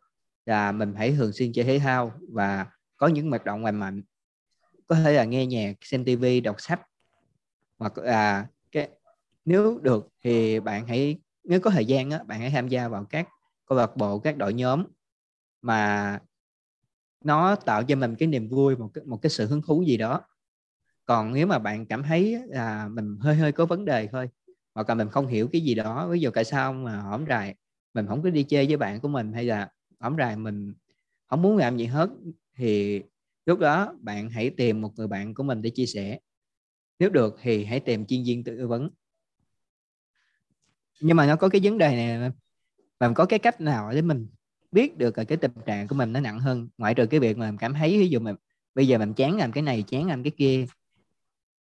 là 0.47 0.73
mình 0.73 0.95
hãy 0.97 1.13
thường 1.13 1.33
xuyên 1.33 1.53
chơi 1.53 1.65
thể 1.65 1.79
thao 1.79 2.13
và 2.29 2.67
có 2.97 3.07
những 3.07 3.29
hoạt 3.29 3.45
động 3.45 3.65
lành 3.65 3.77
mạnh. 3.77 4.03
Có 4.87 4.95
thể 4.95 5.13
là 5.13 5.25
nghe 5.25 5.47
nhạc 5.47 5.73
xem 5.81 6.05
tivi 6.05 6.41
đọc 6.41 6.61
sách 6.61 6.81
hoặc 7.81 7.99
là 7.99 8.13
à, 8.13 8.49
cái, 8.73 8.91
nếu 9.47 9.81
được 9.83 10.09
thì 10.25 10.61
bạn 10.61 10.89
hãy, 10.89 11.19
nếu 11.45 11.61
có 11.61 11.71
thời 11.71 11.87
gian 11.87 12.11
á, 12.13 12.25
bạn 12.25 12.41
hãy 12.41 12.51
tham 12.53 12.69
gia 12.69 12.89
vào 12.89 13.07
các 13.11 13.29
câu 13.67 13.79
lạc 13.79 13.97
bộ, 13.99 14.21
các 14.21 14.39
đội 14.39 14.55
nhóm 14.55 14.85
mà 15.63 16.21
nó 17.25 17.57
tạo 17.57 17.85
cho 17.85 17.97
mình 17.97 18.17
cái 18.17 18.29
niềm 18.29 18.49
vui, 18.49 18.77
một 18.77 18.91
cái 18.95 19.05
một 19.05 19.19
cái 19.23 19.31
sự 19.31 19.47
hứng 19.47 19.63
thú 19.63 19.83
gì 19.83 19.97
đó. 19.97 20.23
Còn 21.07 21.35
nếu 21.35 21.49
mà 21.49 21.59
bạn 21.59 21.87
cảm 21.87 22.03
thấy 22.05 22.39
là 22.49 22.89
mình 22.89 23.19
hơi 23.21 23.37
hơi 23.37 23.53
có 23.53 23.67
vấn 23.67 23.87
đề 23.87 24.09
thôi, 24.13 24.31
hoặc 24.75 24.89
là 24.91 24.95
mình 24.95 25.09
không 25.11 25.27
hiểu 25.29 25.49
cái 25.53 25.61
gì 25.63 25.75
đó, 25.75 26.09
ví 26.09 26.21
dụ 26.21 26.31
tại 26.31 26.45
sao 26.45 26.73
mà 26.73 26.97
hổng 27.03 27.27
rài, 27.29 27.55
mình 27.95 28.07
không 28.09 28.23
có 28.23 28.31
đi 28.31 28.43
chơi 28.45 28.67
với 28.67 28.77
bạn 28.79 29.01
của 29.01 29.09
mình, 29.09 29.33
hay 29.33 29.45
là 29.45 29.71
hổng 30.01 30.17
rài 30.19 30.37
mình 30.37 30.75
không 31.29 31.43
muốn 31.43 31.57
làm 31.59 31.79
gì 31.79 31.87
hết, 31.87 32.11
thì 32.57 33.03
lúc 33.47 33.59
đó 33.59 33.95
bạn 34.01 34.31
hãy 34.31 34.51
tìm 34.51 34.81
một 34.81 34.93
người 34.97 35.09
bạn 35.09 35.35
của 35.35 35.43
mình 35.43 35.63
để 35.63 35.71
chia 35.71 35.87
sẻ 35.87 36.19
nếu 37.01 37.11
được 37.11 37.37
thì 37.43 37.65
hãy 37.65 37.81
tìm 37.81 38.07
chuyên 38.07 38.25
viên 38.25 38.45
tư 38.45 38.67
vấn. 38.69 38.91
Nhưng 41.01 41.17
mà 41.17 41.27
nó 41.27 41.37
có 41.37 41.49
cái 41.49 41.61
vấn 41.65 41.79
đề 41.79 41.97
này 41.97 42.31
làm 43.01 43.15
có 43.15 43.25
cái 43.25 43.39
cách 43.39 43.61
nào 43.61 43.91
để 43.93 44.03
mình 44.03 44.27
biết 44.73 44.99
được 44.99 45.19
là 45.19 45.25
cái 45.25 45.39
tình 45.39 45.53
trạng 45.67 45.89
của 45.89 45.95
mình 45.95 46.13
nó 46.13 46.21
nặng 46.21 46.41
hơn? 46.41 46.69
Ngoại 46.79 46.95
trừ 46.95 47.07
cái 47.07 47.21
việc 47.21 47.39
mà 47.39 47.51
mình 47.51 47.59
cảm 47.59 47.75
thấy 47.75 47.99
ví 47.99 48.09
dụ 48.09 48.21
mình 48.21 48.37
bây 48.75 48.89
giờ 48.89 48.99
mình 48.99 49.15
chán 49.15 49.37
làm 49.37 49.53
cái 49.53 49.63
này, 49.63 49.85
chán 49.89 50.07
làm 50.07 50.23
cái 50.23 50.31
kia, 50.31 50.67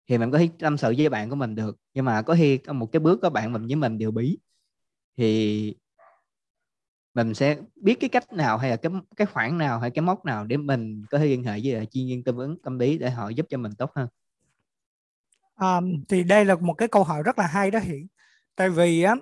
thì 0.07 0.17
mình 0.17 0.31
có 0.31 0.37
thể 0.37 0.49
tâm 0.59 0.77
sự 0.77 0.93
với 0.97 1.09
bạn 1.09 1.29
của 1.29 1.35
mình 1.35 1.55
được. 1.55 1.77
Nhưng 1.93 2.05
mà 2.05 2.21
có 2.21 2.35
khi 2.35 2.57
có 2.57 2.73
một 2.73 2.91
cái 2.91 2.99
bước 2.99 3.19
có 3.21 3.29
bạn 3.29 3.53
mình 3.53 3.67
với 3.67 3.75
mình 3.75 3.97
đều 3.97 4.11
bí, 4.11 4.37
thì 5.17 5.75
mình 7.13 7.33
sẽ 7.33 7.57
biết 7.75 7.99
cái 7.99 8.09
cách 8.09 8.33
nào 8.33 8.57
hay 8.57 8.69
là 8.69 8.75
cái 8.75 8.91
cái 9.15 9.27
khoản 9.27 9.57
nào 9.57 9.79
hay 9.79 9.91
cái 9.91 10.01
mốc 10.01 10.25
nào 10.25 10.45
để 10.45 10.57
mình 10.57 11.05
có 11.09 11.17
thể 11.17 11.25
liên 11.25 11.43
hệ 11.43 11.59
với 11.63 11.85
chuyên 11.85 12.07
viên 12.07 12.23
tư 12.23 12.33
vấn 12.33 12.57
tâm 12.57 12.79
lý 12.79 12.97
để 12.97 13.09
họ 13.09 13.29
giúp 13.29 13.45
cho 13.49 13.57
mình 13.57 13.71
tốt 13.77 13.91
hơn 13.95 14.07
um, 15.59 16.03
thì 16.09 16.23
đây 16.23 16.45
là 16.45 16.55
một 16.55 16.73
cái 16.73 16.87
câu 16.87 17.03
hỏi 17.03 17.23
rất 17.23 17.39
là 17.39 17.47
hay 17.47 17.71
đó 17.71 17.79
hiện 17.79 18.07
tại 18.55 18.69
vì 18.69 19.03
á 19.03 19.15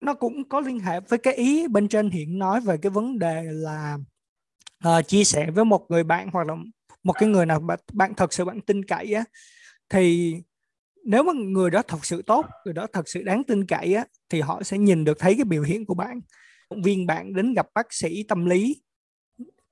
nó 0.00 0.14
cũng 0.14 0.48
có 0.48 0.60
liên 0.60 0.78
hệ 0.78 1.00
với 1.00 1.18
cái 1.18 1.34
ý 1.34 1.68
bên 1.68 1.88
trên 1.88 2.10
hiện 2.10 2.38
nói 2.38 2.60
về 2.60 2.76
cái 2.76 2.90
vấn 2.90 3.18
đề 3.18 3.42
là 3.42 3.98
uh, 4.88 5.08
chia 5.08 5.24
sẻ 5.24 5.50
với 5.50 5.64
một 5.64 5.86
người 5.88 6.04
bạn 6.04 6.28
hoặc 6.32 6.46
là 6.46 6.54
một 7.02 7.12
cái 7.12 7.28
người 7.28 7.46
nào 7.46 7.60
bạn, 7.60 7.78
bạn 7.92 8.14
thật 8.14 8.32
sự 8.32 8.44
bạn 8.44 8.60
tin 8.60 8.84
cậy 8.84 9.14
á. 9.14 9.24
Thì 9.88 10.34
nếu 11.04 11.22
mà 11.22 11.32
người 11.32 11.70
đó 11.70 11.82
thật 11.88 12.04
sự 12.04 12.22
tốt 12.22 12.46
người 12.64 12.74
đó 12.74 12.86
thật 12.92 13.08
sự 13.08 13.22
đáng 13.22 13.44
tin 13.44 13.66
cậy 13.66 13.94
á 13.94 14.04
thì 14.28 14.40
họ 14.40 14.62
sẽ 14.62 14.78
nhìn 14.78 15.04
được 15.04 15.18
thấy 15.18 15.34
cái 15.34 15.44
biểu 15.44 15.62
hiện 15.62 15.86
của 15.86 15.94
bạn. 15.94 16.20
Động 16.70 16.82
viên 16.82 17.06
bạn 17.06 17.34
đến 17.34 17.54
gặp 17.54 17.66
bác 17.74 17.92
sĩ 17.92 18.22
tâm 18.28 18.46
lý 18.46 18.82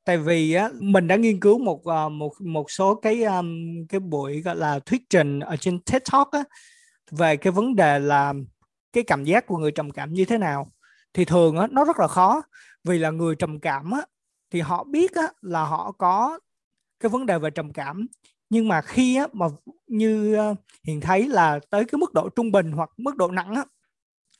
tại 0.08 0.18
vì 0.18 0.52
á 0.52 0.70
mình 0.80 1.08
đã 1.08 1.16
nghiên 1.16 1.40
cứu 1.40 1.58
một 1.58 1.84
ờ, 1.84 2.08
một 2.08 2.32
một 2.40 2.70
số 2.70 2.94
cái 2.94 3.22
um, 3.22 3.86
cái 3.88 4.00
buổi 4.00 4.42
gọi 4.42 4.56
là 4.56 4.78
thuyết 4.78 5.02
trình 5.10 5.40
ở 5.40 5.56
trên 5.56 5.80
TED 5.80 6.02
Talk 6.12 6.28
á 6.32 6.44
về 7.10 7.36
cái 7.36 7.52
vấn 7.52 7.76
đề 7.76 7.98
là 7.98 8.34
cái 8.92 9.04
cảm 9.04 9.24
giác 9.24 9.46
của 9.46 9.56
người 9.56 9.72
trầm 9.72 9.90
cảm 9.90 10.12
như 10.12 10.24
thế 10.24 10.38
nào. 10.38 10.72
Thì 11.14 11.24
thường 11.24 11.56
á 11.56 11.66
nó 11.70 11.84
rất 11.84 11.98
là 11.98 12.08
khó 12.08 12.42
vì 12.84 12.98
là 12.98 13.10
người 13.10 13.34
trầm 13.34 13.60
cảm 13.60 13.90
á 13.90 14.00
thì 14.50 14.60
họ 14.60 14.84
biết 14.84 15.14
á 15.14 15.28
là 15.40 15.64
họ 15.64 15.92
có 15.92 16.38
cái 17.00 17.10
vấn 17.10 17.26
đề 17.26 17.38
về 17.38 17.50
trầm 17.50 17.72
cảm. 17.72 18.06
Nhưng 18.50 18.68
mà 18.68 18.80
khi 18.80 19.16
á, 19.16 19.26
mà 19.32 19.46
như 19.86 20.36
uh, 20.50 21.02
thấy 21.02 21.28
là 21.28 21.60
tới 21.70 21.84
cái 21.84 21.98
mức 21.98 22.14
độ 22.14 22.28
trung 22.28 22.52
bình 22.52 22.72
hoặc 22.72 22.90
mức 22.96 23.16
độ 23.16 23.30
nặng 23.30 23.54
á, 23.54 23.64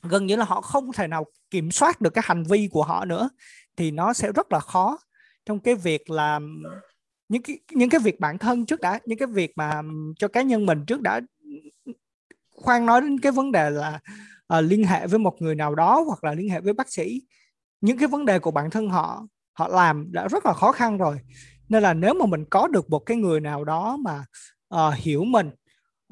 gần 0.03 0.25
như 0.25 0.35
là 0.35 0.45
họ 0.45 0.61
không 0.61 0.91
thể 0.93 1.07
nào 1.07 1.25
kiểm 1.51 1.71
soát 1.71 2.01
được 2.01 2.09
cái 2.09 2.23
hành 2.27 2.43
vi 2.43 2.69
của 2.71 2.83
họ 2.83 3.05
nữa 3.05 3.29
thì 3.77 3.91
nó 3.91 4.13
sẽ 4.13 4.31
rất 4.31 4.51
là 4.51 4.59
khó 4.59 4.97
trong 5.45 5.59
cái 5.59 5.75
việc 5.75 6.09
là 6.09 6.39
những 7.29 7.41
cái 7.41 7.59
những 7.71 7.89
cái 7.89 7.99
việc 7.99 8.19
bản 8.19 8.37
thân 8.37 8.65
trước 8.65 8.81
đã 8.81 8.99
những 9.05 9.17
cái 9.17 9.27
việc 9.27 9.51
mà 9.55 9.81
cho 10.17 10.27
cá 10.27 10.41
nhân 10.41 10.65
mình 10.65 10.85
trước 10.87 11.01
đã 11.01 11.21
khoan 12.55 12.85
nói 12.85 13.01
đến 13.01 13.19
cái 13.19 13.31
vấn 13.31 13.51
đề 13.51 13.69
là 13.69 13.99
uh, 14.57 14.63
liên 14.63 14.83
hệ 14.83 15.07
với 15.07 15.19
một 15.19 15.41
người 15.41 15.55
nào 15.55 15.75
đó 15.75 16.03
hoặc 16.07 16.23
là 16.23 16.33
liên 16.33 16.49
hệ 16.49 16.61
với 16.61 16.73
bác 16.73 16.91
sĩ. 16.91 17.21
Những 17.81 17.97
cái 17.97 18.07
vấn 18.07 18.25
đề 18.25 18.39
của 18.39 18.51
bản 18.51 18.69
thân 18.69 18.89
họ 18.89 19.27
họ 19.53 19.67
làm 19.67 20.11
đã 20.11 20.27
rất 20.27 20.45
là 20.45 20.53
khó 20.53 20.71
khăn 20.71 20.97
rồi. 20.97 21.19
Nên 21.69 21.83
là 21.83 21.93
nếu 21.93 22.13
mà 22.13 22.25
mình 22.25 22.45
có 22.49 22.67
được 22.67 22.89
một 22.89 22.99
cái 22.99 23.17
người 23.17 23.39
nào 23.39 23.63
đó 23.63 23.97
mà 23.97 24.25
uh, 24.75 24.93
hiểu 24.95 25.23
mình 25.23 25.49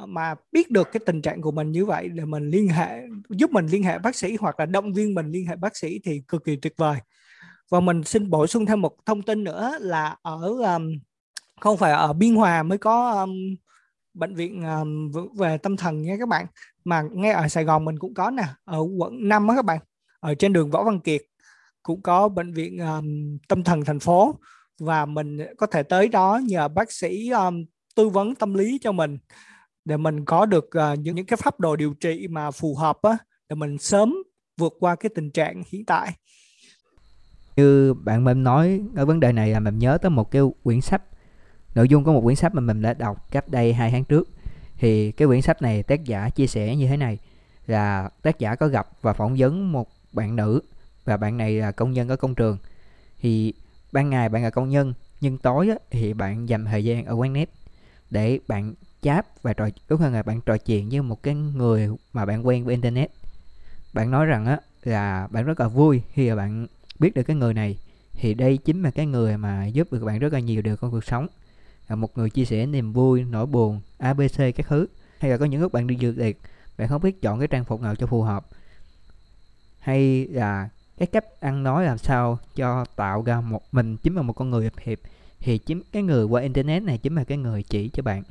mà 0.05 0.35
biết 0.51 0.71
được 0.71 0.91
cái 0.91 0.99
tình 1.05 1.21
trạng 1.21 1.41
của 1.41 1.51
mình 1.51 1.71
như 1.71 1.85
vậy 1.85 2.09
để 2.09 2.25
mình 2.25 2.47
liên 2.49 2.67
hệ 2.67 3.01
giúp 3.29 3.51
mình 3.51 3.65
liên 3.65 3.83
hệ 3.83 3.99
bác 3.99 4.15
sĩ 4.15 4.37
hoặc 4.39 4.59
là 4.59 4.65
động 4.65 4.93
viên 4.93 5.13
mình 5.13 5.31
liên 5.31 5.47
hệ 5.47 5.55
bác 5.55 5.77
sĩ 5.77 5.99
thì 6.03 6.21
cực 6.27 6.43
kỳ 6.43 6.55
tuyệt 6.55 6.73
vời 6.77 6.97
và 7.69 7.79
mình 7.79 8.03
xin 8.03 8.29
bổ 8.29 8.47
sung 8.47 8.65
thêm 8.65 8.81
một 8.81 8.95
thông 9.05 9.21
tin 9.21 9.43
nữa 9.43 9.77
là 9.79 10.15
ở 10.21 10.47
um, 10.75 10.99
không 11.61 11.77
phải 11.77 11.91
ở 11.91 12.13
biên 12.13 12.35
hòa 12.35 12.63
mới 12.63 12.77
có 12.77 13.11
um, 13.11 13.55
bệnh 14.13 14.35
viện 14.35 14.63
um, 14.63 15.11
về 15.37 15.57
tâm 15.57 15.77
thần 15.77 16.01
nha 16.01 16.15
các 16.19 16.27
bạn 16.27 16.45
mà 16.83 17.01
ngay 17.11 17.31
ở 17.31 17.47
sài 17.47 17.63
gòn 17.63 17.85
mình 17.85 17.99
cũng 17.99 18.13
có 18.13 18.31
nè 18.31 18.43
ở 18.65 18.79
quận 18.97 19.27
5 19.27 19.47
á 19.47 19.55
các 19.55 19.65
bạn 19.65 19.79
ở 20.19 20.35
trên 20.35 20.53
đường 20.53 20.71
võ 20.71 20.83
văn 20.83 20.99
kiệt 20.99 21.21
cũng 21.87 22.01
có 22.01 22.29
bệnh 22.29 22.53
viện 22.53 22.79
um, 22.79 23.37
tâm 23.47 23.63
thần 23.63 23.85
thành 23.85 23.99
phố. 23.99 24.35
Và 24.79 25.05
mình 25.05 25.37
có 25.57 25.67
thể 25.67 25.83
tới 25.83 26.07
đó 26.07 26.39
nhờ 26.43 26.67
bác 26.67 26.91
sĩ 26.91 27.29
um, 27.29 27.65
tư 27.95 28.09
vấn 28.09 28.35
tâm 28.35 28.53
lý 28.53 28.79
cho 28.81 28.91
mình 28.91 29.17
để 29.85 29.97
mình 29.97 30.25
có 30.25 30.45
được 30.45 30.65
uh, 30.65 30.99
những 30.99 31.15
những 31.15 31.25
cái 31.25 31.37
pháp 31.37 31.59
đồ 31.59 31.75
điều 31.75 31.93
trị 31.93 32.27
mà 32.29 32.51
phù 32.51 32.75
hợp 32.75 32.97
á 33.01 33.17
để 33.49 33.55
mình 33.55 33.77
sớm 33.77 34.15
vượt 34.57 34.73
qua 34.79 34.95
cái 34.95 35.09
tình 35.15 35.31
trạng 35.31 35.63
hiện 35.71 35.85
tại 35.85 36.11
như 37.57 37.93
bạn 37.93 38.23
mình 38.23 38.43
nói 38.43 38.81
ở 38.95 39.05
vấn 39.05 39.19
đề 39.19 39.31
này 39.31 39.49
là 39.49 39.59
mình 39.59 39.79
nhớ 39.79 39.97
tới 40.01 40.09
một 40.09 40.31
cái 40.31 40.41
quyển 40.63 40.81
sách. 40.81 41.01
Nội 41.75 41.89
dung 41.89 42.03
của 42.03 42.13
một 42.13 42.21
quyển 42.23 42.35
sách 42.35 42.53
mà 42.53 42.61
mình 42.61 42.81
đã 42.81 42.93
đọc 42.93 43.31
cách 43.31 43.49
đây 43.49 43.73
hai 43.73 43.91
tháng 43.91 44.03
trước. 44.03 44.29
Thì 44.77 45.11
cái 45.11 45.27
quyển 45.27 45.41
sách 45.41 45.61
này 45.61 45.83
tác 45.83 46.03
giả 46.03 46.29
chia 46.29 46.47
sẻ 46.47 46.75
như 46.75 46.87
thế 46.87 46.97
này 46.97 47.17
là 47.67 48.09
tác 48.21 48.39
giả 48.39 48.55
có 48.55 48.67
gặp 48.67 48.87
và 49.01 49.13
phỏng 49.13 49.35
vấn 49.37 49.71
một 49.71 49.87
bạn 50.13 50.35
nữ 50.35 50.61
và 51.05 51.17
bạn 51.17 51.37
này 51.37 51.53
là 51.53 51.71
công 51.71 51.91
nhân 51.91 52.09
ở 52.09 52.15
công 52.15 52.35
trường. 52.35 52.57
Thì 53.19 53.53
ban 53.91 54.09
ngày 54.09 54.29
bạn 54.29 54.43
là 54.43 54.49
công 54.49 54.69
nhân 54.69 54.93
nhưng 55.21 55.37
tối 55.37 55.69
á, 55.69 55.75
thì 55.91 56.13
bạn 56.13 56.49
dành 56.49 56.65
thời 56.65 56.83
gian 56.83 57.05
ở 57.05 57.13
quán 57.13 57.33
net 57.33 57.49
để 58.09 58.39
bạn 58.47 58.73
chat 59.01 59.43
và 59.43 59.53
trò 59.53 59.69
đúng 59.89 59.99
hơn 59.99 60.13
là 60.13 60.23
bạn 60.23 60.41
trò 60.41 60.57
chuyện 60.57 60.89
với 60.89 61.01
một 61.01 61.23
cái 61.23 61.35
người 61.35 61.89
mà 62.13 62.25
bạn 62.25 62.47
quen 62.47 62.65
với 62.65 62.73
internet. 62.73 63.11
Bạn 63.93 64.11
nói 64.11 64.25
rằng 64.25 64.45
á 64.45 64.59
là 64.83 65.27
bạn 65.31 65.45
rất 65.45 65.59
là 65.59 65.67
vui 65.67 66.01
khi 66.13 66.29
mà 66.29 66.35
bạn 66.35 66.67
biết 66.99 67.13
được 67.13 67.23
cái 67.23 67.35
người 67.35 67.53
này 67.53 67.77
thì 68.13 68.33
đây 68.33 68.57
chính 68.57 68.83
là 68.83 68.91
cái 68.91 69.05
người 69.05 69.37
mà 69.37 69.65
giúp 69.65 69.93
được 69.93 70.03
bạn 70.05 70.19
rất 70.19 70.33
là 70.33 70.39
nhiều 70.39 70.61
điều 70.61 70.75
trong 70.75 70.91
cuộc 70.91 71.03
sống. 71.03 71.27
Là 71.87 71.95
một 71.95 72.17
người 72.17 72.29
chia 72.29 72.45
sẻ 72.45 72.65
niềm 72.65 72.93
vui 72.93 73.23
nỗi 73.23 73.45
buồn 73.45 73.81
abc 73.97 74.37
các 74.37 74.67
thứ. 74.67 74.87
Hay 75.19 75.31
là 75.31 75.37
có 75.37 75.45
những 75.45 75.61
lúc 75.61 75.71
bạn 75.71 75.87
đi 75.87 75.95
dự 75.95 76.15
tiệc 76.17 76.37
bạn 76.77 76.87
không 76.87 77.01
biết 77.01 77.21
chọn 77.21 77.39
cái 77.39 77.47
trang 77.47 77.65
phục 77.65 77.81
nào 77.81 77.95
cho 77.95 78.07
phù 78.07 78.21
hợp. 78.21 78.47
Hay 79.79 80.27
là 80.27 80.69
cái 80.97 81.07
cách 81.07 81.25
ăn 81.39 81.63
nói 81.63 81.85
làm 81.85 81.97
sao 81.97 82.39
cho 82.55 82.85
tạo 82.95 83.23
ra 83.23 83.41
một 83.41 83.61
mình 83.71 83.97
chính 83.97 84.15
là 84.15 84.21
một 84.21 84.33
con 84.33 84.49
người 84.49 84.63
hiệp 84.63 84.79
hiệp 84.79 84.99
thì 85.39 85.57
chính 85.57 85.81
cái 85.91 86.03
người 86.03 86.25
qua 86.25 86.41
internet 86.41 86.83
này 86.83 86.97
chính 86.97 87.15
là 87.15 87.23
cái 87.23 87.37
người 87.37 87.63
chỉ 87.63 87.89
cho 87.89 88.03
bạn. 88.03 88.23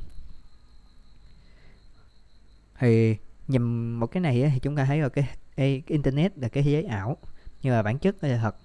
Thì 2.79 3.15
nhìn 3.47 3.93
một 3.93 4.07
cái 4.07 4.21
này 4.21 4.51
thì 4.53 4.59
chúng 4.59 4.75
ta 4.75 4.85
thấy 4.85 4.97
là 4.97 5.09
cái, 5.09 5.27
cái 5.55 5.83
internet 5.87 6.37
là 6.37 6.47
cái 6.47 6.63
thế 6.63 6.71
giới 6.71 6.83
ảo 6.83 7.17
nhưng 7.61 7.73
mà 7.73 7.83
bản 7.83 7.99
chất 7.99 8.15
nó 8.21 8.27
là 8.27 8.37
thật. 8.37 8.55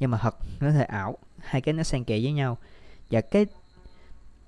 Nhưng 0.00 0.10
mà 0.10 0.18
thật 0.18 0.36
nó 0.60 0.68
là 0.68 0.84
ảo, 0.84 1.18
hai 1.38 1.60
cái 1.60 1.74
nó 1.74 1.82
xen 1.82 2.04
kẽ 2.04 2.20
với 2.22 2.32
nhau. 2.32 2.58
Và 3.10 3.20
cái 3.20 3.46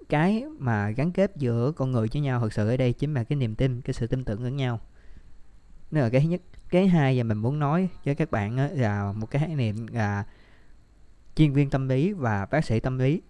cái 0.09 0.45
mà 0.59 0.90
gắn 0.90 1.12
kết 1.12 1.33
giữa 1.37 1.73
con 1.73 1.93
người 1.93 2.09
với 2.12 2.23
nhau 2.23 2.40
thật 2.40 2.52
sự 2.52 2.69
ở 2.69 2.76
đây 2.76 2.93
chính 2.93 3.14
là 3.14 3.25
cái 3.25 3.37
niềm 3.37 3.55
tin, 3.55 3.81
cái 3.81 3.95
sự 3.95 4.07
tin 4.07 4.25
tưởng 4.25 4.45
lẫn 4.45 4.57
nhau. 4.57 4.81
Nó 5.90 6.00
là 6.00 6.11
cái 6.11 6.21
thứ 6.21 6.28
nhất. 6.28 6.40
Cái 6.71 6.88
hai 6.88 7.19
và 7.19 7.25
mình 7.25 7.38
muốn 7.38 7.59
nói 7.59 7.88
với 8.05 8.14
các 8.14 8.31
bạn 8.31 8.57
là 8.81 9.12
một 9.12 9.31
cái 9.31 9.43
khái 9.47 9.55
niệm 9.55 9.87
là 9.87 10.25
chuyên 11.37 11.52
viên 11.52 11.71
tâm 11.71 11.88
lý 11.88 12.12
và 12.12 12.47
bác 12.47 12.64
sĩ 12.64 12.81
tâm 12.81 12.99
lý. 12.99 13.23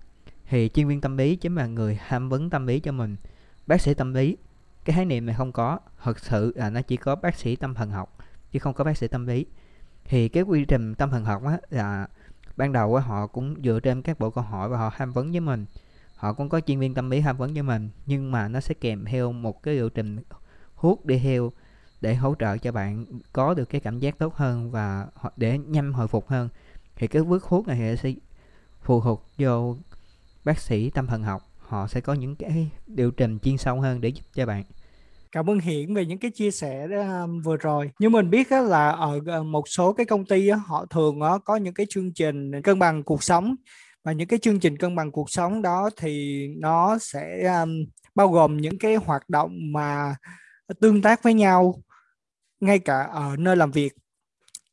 Thì 0.49 0.71
chuyên 0.75 0.89
viên 0.89 1.01
tâm 1.01 1.17
lý 1.17 1.37
chính 1.37 1.55
là 1.55 1.67
người 1.67 1.99
tham 2.09 2.29
vấn 2.29 2.51
tâm 2.51 2.67
lý 2.67 2.81
cho 2.81 2.93
mình. 2.93 3.17
Bác 3.67 3.81
sĩ 3.81 3.95
tâm 3.95 4.15
lý, 4.15 4.37
cái 4.85 4.97
khái 4.97 5.05
niệm 5.05 5.27
này 5.27 5.35
không 5.39 5.53
có. 5.53 5.79
Thật 6.03 6.19
sự 6.19 6.53
là 6.57 6.71
nó 6.71 6.83
chỉ 6.83 6.97
có 6.97 7.17
bác 7.17 7.37
sĩ 7.37 7.57
tâm 7.57 7.75
thần 7.75 7.91
học, 7.91 8.19
chứ 8.53 8.59
không 8.59 8.75
có 8.75 8.85
bác 8.85 8.97
sĩ 8.97 9.09
tâm 9.09 9.27
lý 9.27 9.47
thì 10.09 10.29
cái 10.29 10.43
quy 10.43 10.65
trình 10.65 10.95
tâm 10.95 11.11
thần 11.11 11.25
học 11.25 11.43
á, 11.45 11.59
là 11.71 12.07
ban 12.57 12.73
đầu 12.73 12.95
á, 12.95 13.03
họ 13.03 13.27
cũng 13.27 13.55
dựa 13.65 13.81
trên 13.81 14.03
các 14.03 14.19
bộ 14.19 14.31
câu 14.31 14.45
hỏi 14.45 14.69
và 14.69 14.79
họ 14.79 14.91
tham 14.97 15.13
vấn 15.13 15.31
với 15.31 15.41
mình. 15.41 15.67
Họ 16.17 16.33
cũng 16.33 16.49
có 16.49 16.61
chuyên 16.61 16.79
viên 16.79 16.95
tâm 16.95 17.11
lý 17.11 17.21
tham 17.21 17.37
vấn 17.37 17.55
với 17.55 17.63
mình, 17.63 17.91
nhưng 18.07 18.31
mà 18.33 18.49
nó 18.49 18.61
sẽ 18.61 18.75
kèm 18.75 19.05
theo 19.05 19.33
một 19.33 19.63
cái 19.63 19.75
liệu 19.75 19.89
trình 19.89 20.19
hút 20.75 21.07
đi 21.07 21.19
theo 21.19 21.53
để 22.01 22.15
hỗ 22.15 22.35
trợ 22.39 22.59
cho 22.59 22.73
bạn 22.73 23.05
có 23.33 23.55
được 23.55 23.65
cái 23.65 23.81
cảm 23.81 23.99
giác 23.99 24.19
tốt 24.19 24.35
hơn 24.35 24.71
và 24.71 25.07
để 25.37 25.59
nhanh 25.59 25.93
hồi 25.93 26.09
phục 26.09 26.29
hơn. 26.29 26.49
Thì 26.97 27.07
cái 27.07 27.23
bước 27.23 27.45
hút 27.45 27.67
này 27.67 27.77
thì 27.77 27.97
sẽ 27.97 28.15
phù 28.83 29.01
thuộc 29.01 29.29
vô 29.39 29.77
bác 30.45 30.59
sĩ 30.59 30.91
tâm 30.91 31.07
thần 31.07 31.23
học. 31.23 31.43
Họ 31.59 31.87
sẽ 31.87 32.01
có 32.01 32.15
những 32.15 32.37
cái 32.37 32.71
điều 32.87 33.11
trình 33.11 33.39
chuyên 33.39 33.59
sâu 33.59 33.81
hơn 33.81 34.01
để 34.01 34.09
giúp 34.09 34.23
cho 34.35 34.47
bạn 34.47 34.65
cảm 35.37 35.51
ơn 35.51 35.59
hiển 35.59 35.95
về 35.95 36.07
những 36.07 36.19
cái 36.19 36.31
chia 36.31 36.51
sẻ 36.51 36.87
đó, 36.87 37.23
um, 37.23 37.41
vừa 37.41 37.57
rồi. 37.57 37.91
Như 37.99 38.09
mình 38.09 38.31
biết 38.31 38.51
đó 38.51 38.61
là 38.61 38.91
ở 38.91 39.21
ờ, 39.27 39.43
một 39.43 39.69
số 39.69 39.93
cái 39.93 40.07
công 40.07 40.25
ty 40.25 40.49
đó, 40.49 40.57
họ 40.67 40.87
thường 40.87 41.21
đó, 41.21 41.39
có 41.39 41.57
những 41.57 41.75
cái 41.75 41.87
chương 41.91 42.13
trình 42.15 42.63
cân 42.63 42.79
bằng 42.79 43.03
cuộc 43.03 43.23
sống 43.23 43.55
và 44.05 44.13
những 44.13 44.29
cái 44.29 44.39
chương 44.39 44.61
trình 44.61 44.79
cân 44.79 44.97
bằng 44.97 45.11
cuộc 45.11 45.31
sống 45.31 45.63
đó 45.63 45.91
thì 45.97 46.47
nó 46.57 46.99
sẽ 46.99 47.55
um, 47.63 47.85
bao 48.15 48.29
gồm 48.29 48.57
những 48.57 48.79
cái 48.79 48.95
hoạt 48.95 49.29
động 49.29 49.73
mà 49.73 50.15
tương 50.81 51.03
tác 51.03 51.23
với 51.23 51.35
nhau 51.35 51.83
ngay 52.61 52.79
cả 52.79 53.09
ở 53.13 53.37
nơi 53.39 53.57
làm 53.57 53.71
việc 53.71 53.93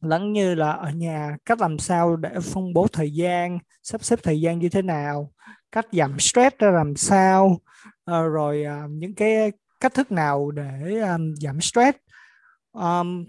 lẫn 0.02 0.34
như 0.34 0.56
là 0.56 0.72
ở 0.72 0.90
nhà 0.90 1.38
cách 1.46 1.62
làm 1.62 1.80
sao 1.80 2.16
để 2.16 2.30
phân 2.42 2.74
bố 2.74 2.88
thời 2.94 3.12
gian 3.12 3.60
sắp 3.84 4.04
xếp 4.04 4.20
thời 4.24 4.42
gian 4.42 4.60
như 4.60 4.70
thế 4.70 4.82
nào 4.82 5.32
cách 5.72 5.86
giảm 5.92 6.20
stress 6.20 6.58
ra 6.60 6.72
làm 6.72 6.96
sao 6.96 7.58
ờ, 8.04 8.28
rồi 8.28 8.64
à, 8.64 8.84
những 8.90 9.16
cái 9.16 9.52
cách 9.84 9.94
thức 9.94 10.12
nào 10.12 10.52
để 10.52 11.00
um, 11.00 11.36
giảm 11.36 11.62
stress? 11.62 11.98
Um, 12.72 13.26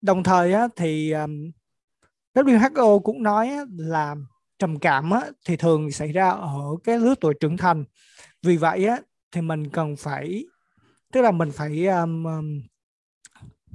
đồng 0.00 0.22
thời 0.22 0.52
á, 0.52 0.68
thì 0.76 1.12
um, 1.12 1.50
WHO 2.34 2.98
cũng 2.98 3.22
nói 3.22 3.48
á, 3.48 3.64
là 3.76 4.16
trầm 4.58 4.78
cảm 4.78 5.10
á, 5.10 5.20
thì 5.46 5.56
thường 5.56 5.90
xảy 5.90 6.12
ra 6.12 6.30
ở 6.30 6.60
cái 6.84 6.98
lứa 6.98 7.14
tuổi 7.20 7.34
trưởng 7.40 7.56
thành. 7.56 7.84
Vì 8.42 8.56
vậy 8.56 8.86
á, 8.86 8.98
thì 9.32 9.40
mình 9.40 9.70
cần 9.70 9.96
phải 9.96 10.44
tức 11.12 11.22
là 11.22 11.30
mình 11.30 11.50
phải 11.52 11.86
um, 11.86 12.24
um 12.24 12.62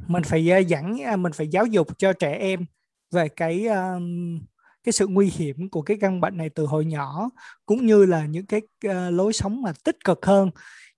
mình 0.08 0.24
phải 0.24 0.52
uh, 0.62 0.68
dẫn 0.68 0.98
uh, 1.14 1.20
mình 1.20 1.32
phải 1.32 1.48
giáo 1.48 1.66
dục 1.66 1.98
cho 1.98 2.14
trẻ 2.14 2.34
em 2.34 2.66
về 3.12 3.30
cái 3.30 3.68
um, 3.68 4.40
cái 4.84 4.94
sự 4.94 5.08
nguy 5.08 5.32
hiểm 5.36 5.70
của 5.70 5.82
cái 5.82 5.98
căn 6.02 6.22
bệnh 6.22 6.38
này 6.38 6.50
từ 6.50 6.66
hồi 6.66 6.86
nhỏ 6.86 7.30
cũng 7.66 7.86
như 7.86 8.06
là 8.06 8.26
những 8.26 8.46
cái 8.46 8.62
uh, 8.88 9.14
lối 9.14 9.34
sống 9.34 9.62
mà 9.62 9.74
tích 9.84 9.98
cực 10.06 10.26
hơn 10.26 10.50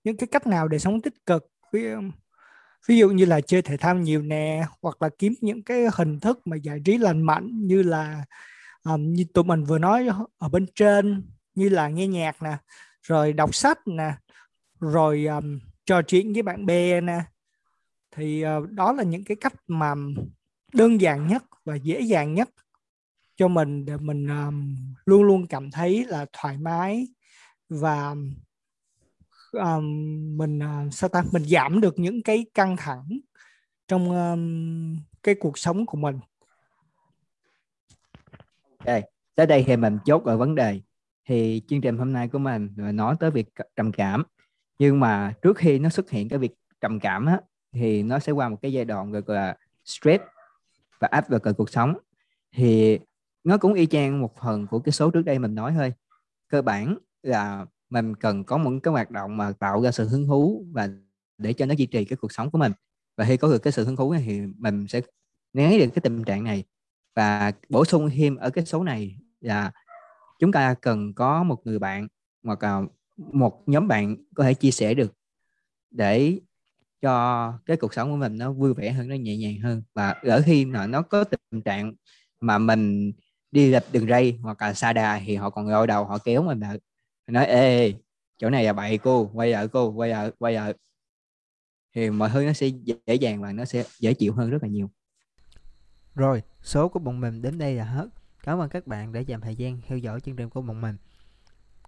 những 0.06 0.16
cái 0.16 0.26
cách 0.26 0.46
nào 0.46 0.68
để 0.68 0.78
sống 0.78 1.00
tích 1.00 1.26
cực? 1.26 1.46
Ví, 1.72 1.84
ví 2.88 2.98
dụ 2.98 3.10
như 3.10 3.24
là 3.24 3.40
chơi 3.40 3.62
thể 3.62 3.76
thao 3.76 3.94
nhiều 3.94 4.22
nè 4.22 4.66
hoặc 4.82 5.02
là 5.02 5.08
kiếm 5.18 5.34
những 5.40 5.62
cái 5.62 5.84
hình 5.92 6.20
thức 6.20 6.46
mà 6.46 6.56
giải 6.56 6.80
trí 6.84 6.98
lành 6.98 7.22
mạnh 7.22 7.66
như 7.66 7.82
là 7.82 8.24
um, 8.84 9.12
như 9.12 9.24
tụi 9.34 9.44
mình 9.44 9.64
vừa 9.64 9.78
nói 9.78 10.08
ở 10.38 10.48
bên 10.48 10.66
trên 10.74 11.30
như 11.54 11.68
là 11.68 11.88
nghe 11.88 12.06
nhạc 12.06 12.42
nè 12.42 12.56
rồi 13.02 13.32
đọc 13.32 13.54
sách 13.54 13.78
nè 13.86 14.12
rồi 14.80 15.26
um, 15.26 15.58
trò 15.84 16.02
chuyện 16.02 16.32
với 16.32 16.42
bạn 16.42 16.66
bè 16.66 17.00
nè. 17.00 17.20
Thì 18.16 18.44
uh, 18.44 18.70
đó 18.70 18.92
là 18.92 19.02
những 19.02 19.24
cái 19.24 19.36
cách 19.40 19.54
mà 19.66 19.94
đơn 20.72 21.00
giản 21.00 21.26
nhất 21.26 21.44
và 21.64 21.74
dễ 21.74 22.00
dàng 22.00 22.34
nhất 22.34 22.50
cho 23.36 23.48
mình 23.48 23.84
để 23.84 23.96
mình 23.96 24.26
um, 24.26 24.76
luôn 25.06 25.22
luôn 25.22 25.46
cảm 25.46 25.70
thấy 25.70 26.04
là 26.04 26.26
thoải 26.32 26.58
mái 26.58 27.06
và 27.68 28.14
um, 29.56 30.36
mình 30.38 30.58
uh, 30.58 30.94
sao 30.94 31.08
ta 31.08 31.24
mình 31.32 31.44
giảm 31.44 31.80
được 31.80 31.98
những 31.98 32.22
cái 32.22 32.46
căng 32.54 32.76
thẳng 32.76 33.18
trong 33.88 34.10
um, 34.10 34.96
cái 35.22 35.34
cuộc 35.34 35.58
sống 35.58 35.86
của 35.86 35.96
mình. 35.96 36.18
Ok, 38.78 39.02
tới 39.34 39.46
đây 39.46 39.64
thì 39.66 39.76
mình 39.76 39.98
chốt 40.04 40.24
ở 40.24 40.36
vấn 40.36 40.54
đề. 40.54 40.80
Thì 41.24 41.62
chương 41.68 41.80
trình 41.80 41.98
hôm 41.98 42.12
nay 42.12 42.28
của 42.28 42.38
mình 42.38 42.70
nói 42.76 43.16
tới 43.20 43.30
việc 43.30 43.48
trầm 43.76 43.92
cảm. 43.92 44.22
Nhưng 44.78 45.00
mà 45.00 45.34
trước 45.42 45.56
khi 45.56 45.78
nó 45.78 45.88
xuất 45.88 46.10
hiện 46.10 46.28
cái 46.28 46.38
việc 46.38 46.52
trầm 46.80 47.00
cảm 47.00 47.26
á, 47.26 47.40
thì 47.72 48.02
nó 48.02 48.18
sẽ 48.18 48.32
qua 48.32 48.48
một 48.48 48.56
cái 48.62 48.72
giai 48.72 48.84
đoạn 48.84 49.12
gọi 49.12 49.22
là 49.36 49.56
stress 49.84 50.24
và 50.98 51.08
áp 51.10 51.30
lực 51.30 51.42
ở 51.42 51.52
cuộc 51.52 51.70
sống. 51.70 51.94
Thì 52.52 52.98
nó 53.44 53.58
cũng 53.58 53.74
y 53.74 53.86
chang 53.86 54.20
một 54.20 54.36
phần 54.36 54.66
của 54.66 54.78
cái 54.78 54.92
số 54.92 55.10
trước 55.10 55.22
đây 55.22 55.38
mình 55.38 55.54
nói 55.54 55.72
thôi. 55.76 55.92
Cơ 56.48 56.62
bản 56.62 56.98
là 57.22 57.66
mình 57.90 58.14
cần 58.16 58.44
có 58.44 58.56
một 58.58 58.70
cái 58.82 58.92
hoạt 58.92 59.10
động 59.10 59.36
mà 59.36 59.52
tạo 59.52 59.82
ra 59.82 59.90
sự 59.90 60.08
hứng 60.08 60.26
thú 60.26 60.66
và 60.72 60.88
để 61.38 61.52
cho 61.52 61.66
nó 61.66 61.74
duy 61.74 61.86
trì 61.86 62.04
cái 62.04 62.16
cuộc 62.16 62.32
sống 62.32 62.50
của 62.50 62.58
mình. 62.58 62.72
Và 63.16 63.24
khi 63.24 63.36
có 63.36 63.48
được 63.48 63.58
cái 63.58 63.72
sự 63.72 63.84
hứng 63.84 63.96
thú 63.96 64.12
này 64.12 64.22
thì 64.26 64.40
mình 64.58 64.86
sẽ 64.88 65.00
né 65.52 65.78
được 65.78 65.86
cái 65.94 66.00
tình 66.02 66.24
trạng 66.24 66.44
này. 66.44 66.64
Và 67.16 67.52
bổ 67.68 67.84
sung 67.84 68.10
thêm 68.10 68.36
ở 68.36 68.50
cái 68.50 68.66
số 68.66 68.84
này 68.84 69.16
là 69.40 69.72
chúng 70.38 70.52
ta 70.52 70.74
cần 70.74 71.14
có 71.14 71.42
một 71.42 71.66
người 71.66 71.78
bạn 71.78 72.08
hoặc 72.44 72.62
là 72.62 72.82
một 73.16 73.62
nhóm 73.66 73.88
bạn 73.88 74.16
có 74.34 74.44
thể 74.44 74.54
chia 74.54 74.70
sẻ 74.70 74.94
được 74.94 75.12
để 75.90 76.40
cho 77.02 77.52
cái 77.66 77.76
cuộc 77.76 77.94
sống 77.94 78.10
của 78.10 78.16
mình 78.16 78.38
nó 78.38 78.52
vui 78.52 78.74
vẻ 78.74 78.92
hơn, 78.92 79.08
nó 79.08 79.14
nhẹ 79.14 79.36
nhàng 79.36 79.60
hơn. 79.60 79.82
Và 79.94 80.10
ở 80.10 80.42
khi 80.46 80.64
mà 80.64 80.86
nó 80.86 81.02
có 81.02 81.24
tình 81.24 81.62
trạng 81.62 81.94
mà 82.40 82.58
mình 82.58 83.12
đi 83.50 83.70
lệch 83.70 83.92
đường 83.92 84.08
ray 84.08 84.38
hoặc 84.42 84.62
là 84.62 84.74
xa 84.74 84.92
đà 84.92 85.20
thì 85.26 85.36
họ 85.36 85.50
còn 85.50 85.66
gọi 85.66 85.86
đầu, 85.86 86.04
họ 86.04 86.18
kéo 86.18 86.42
mình 86.42 86.60
lại 86.60 86.78
nói, 87.32 87.46
ê, 87.46 87.94
chỗ 88.38 88.50
này 88.50 88.64
là 88.64 88.72
bậy 88.72 88.98
cô, 88.98 89.30
quay 89.34 89.50
lại 89.50 89.68
cô, 89.68 89.92
quay 89.92 90.10
lại 90.10 90.30
quay 90.38 90.54
lại. 90.54 90.74
Thì 91.94 92.10
mọi 92.10 92.30
thứ 92.32 92.44
nó 92.44 92.52
sẽ 92.52 92.66
dễ 92.66 93.14
dàng 93.14 93.42
và 93.42 93.52
nó 93.52 93.64
sẽ 93.64 93.84
dễ 93.98 94.14
chịu 94.14 94.32
hơn 94.32 94.50
rất 94.50 94.62
là 94.62 94.68
nhiều. 94.68 94.90
Rồi, 96.14 96.42
số 96.62 96.88
của 96.88 96.98
bọn 96.98 97.20
mình 97.20 97.42
đến 97.42 97.58
đây 97.58 97.74
là 97.74 97.84
hết. 97.84 98.08
Cảm 98.42 98.58
ơn 98.58 98.68
các 98.68 98.86
bạn 98.86 99.12
đã 99.12 99.20
dành 99.20 99.40
thời 99.40 99.56
gian 99.56 99.80
theo 99.86 99.98
dõi 99.98 100.20
chương 100.20 100.36
trình 100.36 100.50
của 100.50 100.62
bọn 100.62 100.80
mình. 100.80 100.96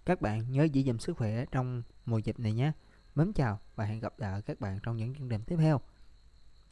Các 0.05 0.21
bạn 0.21 0.51
nhớ 0.51 0.63
giữ 0.63 0.81
gìn 0.81 0.97
sức 0.97 1.17
khỏe 1.17 1.45
trong 1.51 1.83
mùa 2.05 2.17
dịch 2.17 2.39
này 2.39 2.53
nhé. 2.53 2.71
Mến 3.15 3.33
chào 3.33 3.59
và 3.75 3.85
hẹn 3.85 3.99
gặp 3.99 4.19
lại 4.19 4.41
các 4.41 4.59
bạn 4.59 4.79
trong 4.83 4.97
những 4.97 5.15
chương 5.15 5.29
trình 5.29 5.41
tiếp 5.47 5.55
theo. 5.59 5.81